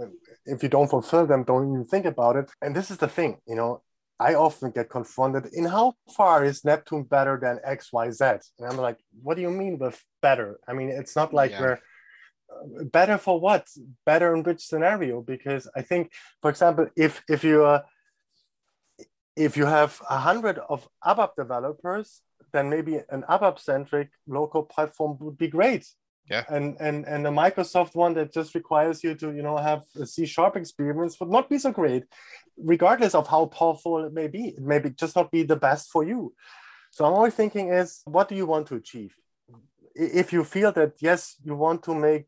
[0.44, 2.50] if you don't fulfill them, don't even think about it.
[2.60, 3.82] And this is the thing, you know,
[4.18, 8.40] I often get confronted in how far is Neptune better than XYZ?
[8.58, 10.58] And I'm like, what do you mean with better?
[10.66, 11.60] I mean, it's not like yeah.
[11.60, 11.78] we're
[12.50, 13.68] uh, better for what?
[14.06, 15.20] Better in which scenario?
[15.20, 17.82] Because I think, for example, if if you uh,
[19.36, 24.70] if you have a hundred of ABAP developers, then maybe an ABAP centric low code
[24.70, 25.86] platform would be great.
[26.28, 26.44] Yeah.
[26.48, 30.06] And and and a Microsoft one that just requires you to you know have a
[30.06, 32.04] C sharp experience would not be so great
[32.58, 34.48] regardless of how powerful it may be.
[34.48, 36.34] It may be just not be the best for you.
[36.90, 39.14] So I'm always thinking is what do you want to achieve?
[39.94, 42.26] If you feel that yes, you want to make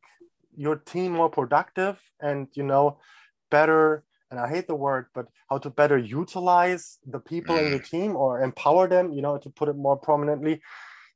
[0.56, 2.98] your team more productive and you know
[3.50, 7.80] better and I hate the word, but how to better utilize the people in the
[7.80, 7.88] mm.
[7.88, 10.60] team or empower them, you know, to put it more prominently.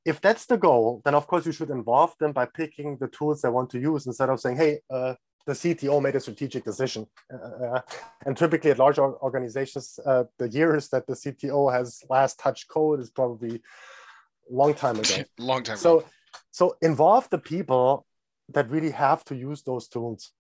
[0.05, 3.42] If that's the goal, then of course you should involve them by picking the tools
[3.42, 5.14] they want to use instead of saying, hey, uh,
[5.46, 7.07] the CTO made a strategic decision.
[7.32, 7.80] Uh, uh,
[8.26, 13.00] and typically at large organizations, uh, the years that the CTO has last touched code
[13.00, 15.24] is probably a long time ago.
[15.38, 16.09] long time so, ago.
[16.50, 18.07] So involve the people
[18.50, 20.32] that really have to use those tools,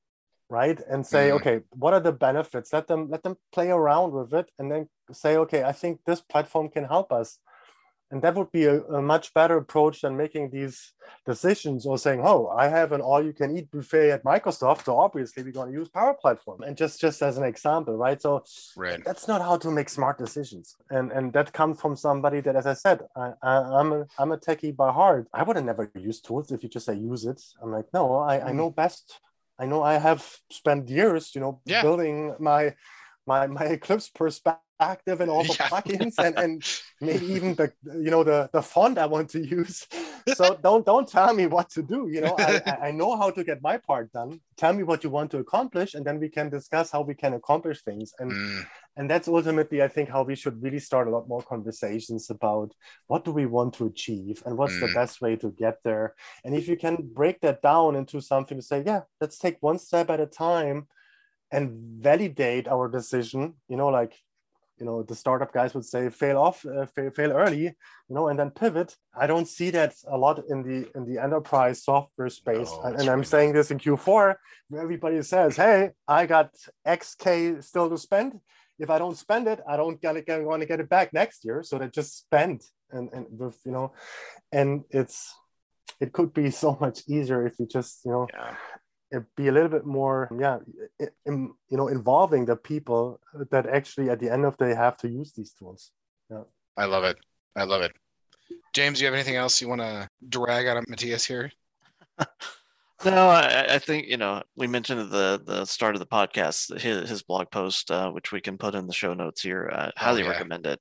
[0.48, 0.80] right?
[0.88, 1.36] And say, mm-hmm.
[1.36, 2.72] okay, what are the benefits?
[2.72, 6.20] Let them let them play around with it, and then say, okay, I think this
[6.20, 7.38] platform can help us
[8.12, 10.92] and that would be a, a, much better approach than making these
[11.24, 15.72] decisions or saying, "Oh, I have an all-you-can-eat buffet at Microsoft, so obviously we're going
[15.72, 18.20] to use Power Platform." And just just as an example, right?
[18.20, 18.44] So
[18.76, 19.02] right.
[19.02, 22.66] that's not how to make smart decisions, and and that comes from somebody that, as
[22.66, 25.26] I said, I, I, am a I'm a techie by heart.
[25.32, 27.42] I would have never used tools if you just say use it.
[27.62, 28.48] I'm like, no, I, mm.
[28.48, 29.20] I know best.
[29.58, 31.80] I know I have spent years, you know, yeah.
[31.80, 32.74] building my
[33.26, 35.68] my my Eclipse perspective active in all the yeah.
[35.68, 36.52] plugins and, and
[37.00, 37.72] maybe even the
[38.04, 39.86] you know the the font I want to use.
[40.34, 42.08] so don't don't tell me what to do.
[42.10, 44.40] You know, I, I know how to get my part done.
[44.56, 47.34] Tell me what you want to accomplish, and then we can discuss how we can
[47.34, 48.12] accomplish things.
[48.18, 48.66] And mm.
[48.96, 52.72] and that's ultimately, I think, how we should really start a lot more conversations about
[53.06, 54.80] what do we want to achieve and what's mm.
[54.80, 56.14] the best way to get there.
[56.44, 59.78] And if you can break that down into something to say, yeah, let's take one
[59.78, 60.88] step at a time
[61.50, 61.70] and
[62.02, 63.54] validate our decision.
[63.68, 64.14] You know, like
[64.78, 67.72] you know the startup guys would say fail off uh, fail, fail early you
[68.08, 68.96] know and then pivot.
[69.16, 72.70] I don't see that a lot in the in the enterprise software space.
[72.70, 74.34] No, and, and i'm saying this in q4
[74.68, 76.50] where everybody says hey i got
[76.86, 78.40] xk still to spend.
[78.78, 81.44] If i don't spend it i don't get it want to get it back next
[81.44, 81.62] year.
[81.62, 83.92] So they just spend and and with you know
[84.50, 85.34] and it's
[86.00, 88.54] it could be so much easier if you just you know yeah
[89.36, 90.58] be a little bit more yeah
[91.26, 94.96] in, you know involving the people that actually at the end of the day have
[94.98, 95.90] to use these tools.
[96.30, 96.42] Yeah.
[96.76, 97.18] I love it.
[97.54, 97.92] I love it.
[98.72, 101.50] James do you have anything else you want to drag out of matthias here?
[103.04, 106.78] No I, I, think you know we mentioned at the the start of the podcast
[106.80, 109.68] his, his blog post uh, which we can put in the show notes here.
[109.72, 110.30] Uh, highly oh, yeah.
[110.30, 110.78] recommend it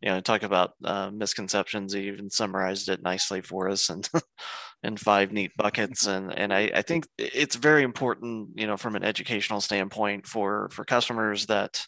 [0.00, 4.08] you know talk about uh, misconceptions he even summarized it nicely for us and
[4.82, 8.96] in five neat buckets and and I, I think it's very important you know from
[8.96, 11.86] an educational standpoint for for customers that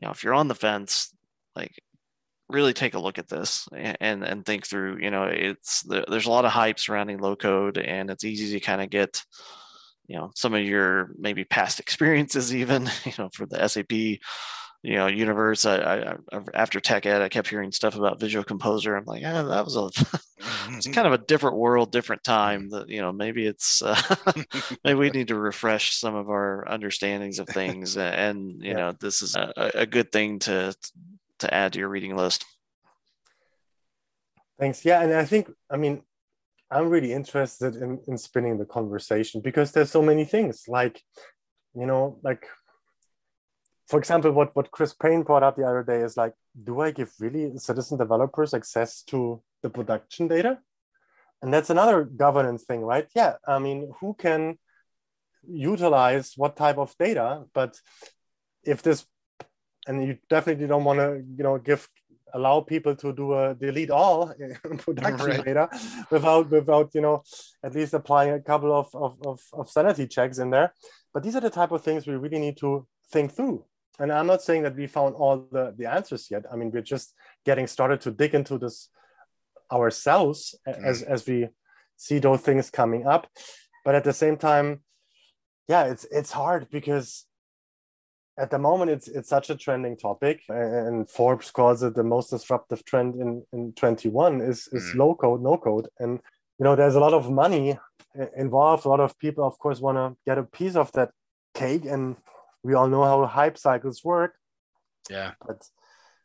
[0.00, 1.14] you know if you're on the fence
[1.54, 1.80] like
[2.48, 6.30] really take a look at this and and think through you know it's there's a
[6.30, 9.24] lot of hype surrounding low code and it's easy to kind of get
[10.06, 13.92] you know some of your maybe past experiences even you know for the sap
[14.86, 18.96] you know universe I, I, after TechEd i kept hearing stuff about visual composer.
[18.96, 19.90] I'm like yeah that was a
[20.76, 24.00] it's kind of a different world different time that you know maybe it's uh,
[24.84, 27.96] maybe we need to refresh some of our understandings of things.
[27.96, 28.74] And you yeah.
[28.74, 30.74] know this is a, a good thing to
[31.40, 32.44] to add to your reading list.
[34.58, 34.84] Thanks.
[34.84, 36.02] Yeah and i think i mean
[36.70, 41.02] i'm really interested in in spinning the conversation because there's so many things like
[41.74, 42.46] you know like
[43.86, 46.34] for example, what, what Chris Payne brought up the other day is like,
[46.64, 50.58] do I give really citizen developers access to the production data?
[51.40, 53.06] And that's another governance thing, right?
[53.14, 54.58] Yeah, I mean, who can
[55.48, 57.44] utilize what type of data?
[57.54, 57.78] But
[58.64, 59.06] if this,
[59.86, 61.88] and you definitely don't want to, you know, give
[62.34, 64.34] allow people to do a delete all
[64.78, 65.44] production right.
[65.44, 65.68] data
[66.10, 67.22] without without you know
[67.62, 70.74] at least applying a couple of, of, of, of sanity checks in there
[71.14, 73.64] but these are the type of things we really need to think through
[73.98, 76.44] and i'm not saying that we found all the, the answers yet.
[76.50, 78.88] I mean we're just getting started to dig into this
[79.72, 80.84] ourselves mm.
[80.84, 81.48] as as we
[81.96, 83.26] see those things coming up.
[83.84, 84.82] But at the same time
[85.68, 87.26] yeah it's it's hard because
[88.38, 90.42] at the moment it's it's such a trending topic.
[90.48, 94.96] And forbes calls it the most disruptive trend in in 21 is is mm.
[94.96, 95.88] low code no code.
[95.98, 96.20] And
[96.58, 97.78] you know there's a lot of money
[98.36, 98.84] involved.
[98.84, 101.10] A lot of people of course want to get a piece of that
[101.54, 102.16] cake and
[102.66, 104.34] we all know how hype cycles work.
[105.08, 105.32] Yeah.
[105.46, 105.64] But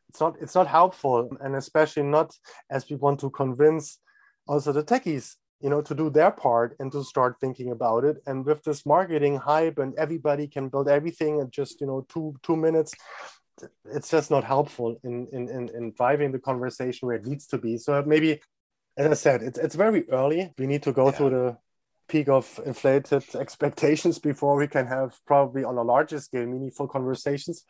[0.10, 2.36] it's not it's not helpful and especially not
[2.70, 4.00] as we want to convince
[4.48, 8.18] also the techies you know to do their part and to start thinking about it.
[8.26, 12.36] And with this marketing hype and everybody can build everything in just you know two
[12.44, 12.94] two minutes
[13.86, 17.58] it's just not helpful in in in, in driving the conversation where it needs to
[17.58, 17.78] be.
[17.78, 18.42] So maybe
[18.98, 20.52] as i said it's, it's very early.
[20.58, 21.12] We need to go yeah.
[21.12, 21.58] through the
[22.12, 27.64] peak of inflated expectations before we can have probably on a larger scale meaningful conversations.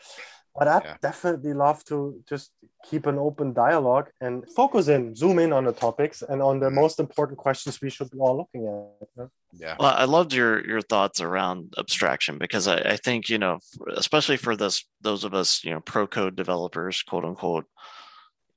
[0.57, 0.97] But i'd yeah.
[1.09, 2.47] definitely love to just
[2.89, 6.69] keep an open dialogue and focus in zoom in on the topics and on the
[6.81, 9.29] most important questions we should be all looking at.
[9.53, 9.75] Yeah.
[9.79, 13.59] Well i loved your your thoughts around abstraction because i, I think you know
[14.03, 14.75] especially for this
[15.07, 17.67] those of us you know pro code developers quote unquote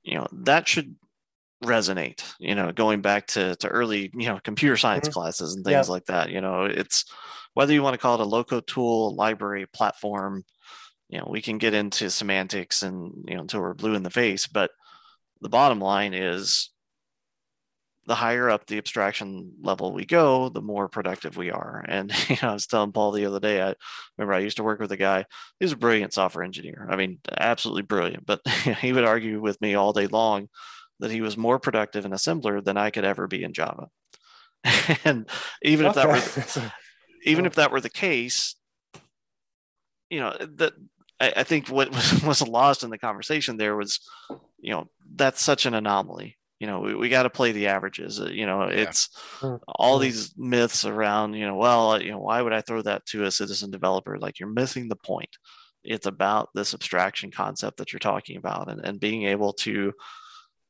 [0.03, 0.95] you know that should
[1.65, 5.19] resonate you know going back to, to early you know computer science mm-hmm.
[5.19, 5.91] classes and things yeah.
[5.91, 7.05] like that you know it's
[7.53, 10.43] whether you want to call it a low code tool library platform
[11.09, 14.09] you know we can get into semantics and you know until we're blue in the
[14.09, 14.71] face but
[15.41, 16.69] the bottom line is
[18.07, 21.83] the higher up the abstraction level we go, the more productive we are.
[21.95, 23.73] And you know, I was telling Paul the other day, I
[24.17, 25.25] remember I used to work with a guy,
[25.59, 26.87] he's a brilliant software engineer.
[26.89, 28.41] I mean, absolutely brilliant, but
[28.81, 30.49] he would argue with me all day long
[30.99, 33.89] that he was more productive in assembler than I could ever be in Java.
[35.03, 35.29] and
[35.61, 36.71] even if that were
[37.25, 38.55] even if that were the case,
[40.09, 40.73] you know, that
[41.19, 43.99] I, I think what was, was lost in the conversation there was,
[44.59, 46.37] you know, that's such an anomaly.
[46.59, 48.19] You know, we, we got to play the averages.
[48.19, 49.09] Uh, you know, it's
[49.67, 53.25] all these myths around, you know, well, you know, why would I throw that to
[53.25, 54.17] a citizen developer?
[54.17, 55.29] Like you're missing the point.
[55.83, 59.93] It's about this abstraction concept that you're talking about and, and being able to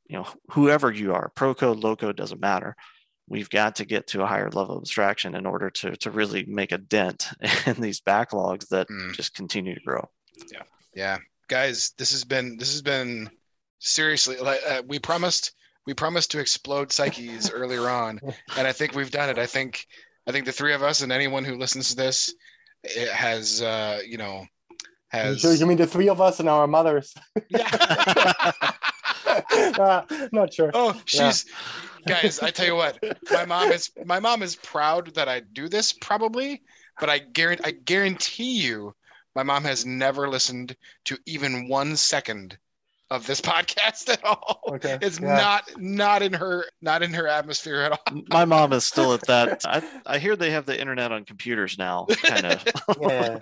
[0.07, 2.75] you know, whoever you are, pro code, low code, doesn't matter.
[3.27, 6.45] we've got to get to a higher level of abstraction in order to to really
[6.45, 7.29] make a dent
[7.65, 9.13] in these backlogs that mm.
[9.13, 10.07] just continue to grow.
[10.51, 13.29] Yeah, yeah, guys, this has been this has been
[13.79, 15.53] seriously like uh, we promised
[15.85, 18.19] we promised to explode psyches earlier on,
[18.57, 19.39] and I think we've done it.
[19.39, 19.85] I think
[20.27, 22.33] I think the three of us and anyone who listens to this
[22.83, 24.45] it has uh, you know
[25.09, 25.41] has.
[25.41, 27.13] So you mean the three of us and our mothers?
[27.49, 28.51] Yeah.
[29.79, 30.71] uh, not sure.
[30.73, 31.45] Oh, she's
[32.05, 32.21] yeah.
[32.21, 32.39] guys.
[32.39, 32.97] I tell you what,
[33.31, 36.61] my mom is my mom is proud that I do this probably,
[36.99, 38.95] but I guarantee I guarantee you,
[39.35, 40.75] my mom has never listened
[41.05, 42.57] to even one second
[43.11, 44.61] of this podcast at all.
[44.67, 44.97] Okay.
[45.01, 45.35] It's yeah.
[45.35, 48.21] not not in her not in her atmosphere at all.
[48.29, 49.61] My mom is still at that.
[49.65, 52.65] I I hear they have the internet on computers now, kind of.
[53.01, 53.39] yeah.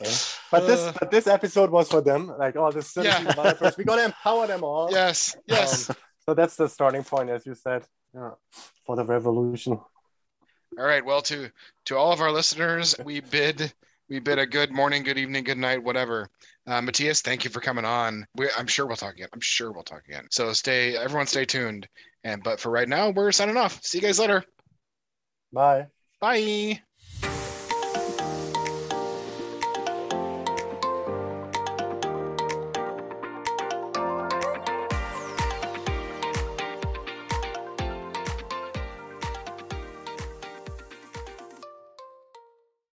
[0.00, 0.12] Okay.
[0.50, 2.32] But this uh, but this episode was for them.
[2.38, 3.22] Like, oh, this yeah.
[3.22, 4.90] developers, we gotta empower them all.
[4.90, 5.88] Yes, yes.
[5.88, 7.84] Um, so that's the starting point, as you said,
[8.14, 8.32] yeah,
[8.84, 9.72] for the revolution.
[10.78, 11.04] All right.
[11.04, 11.50] Well, to
[11.86, 13.72] to all of our listeners, we bid
[14.08, 16.28] we bid a good morning, good evening, good night, whatever.
[16.66, 18.26] Uh, Matthias, thank you for coming on.
[18.36, 19.28] We, I'm sure we'll talk again.
[19.32, 20.26] I'm sure we'll talk again.
[20.30, 21.88] So stay, everyone, stay tuned.
[22.22, 23.82] And but for right now, we're signing off.
[23.82, 24.44] See you guys later.
[25.52, 25.86] Bye.
[26.20, 26.82] Bye.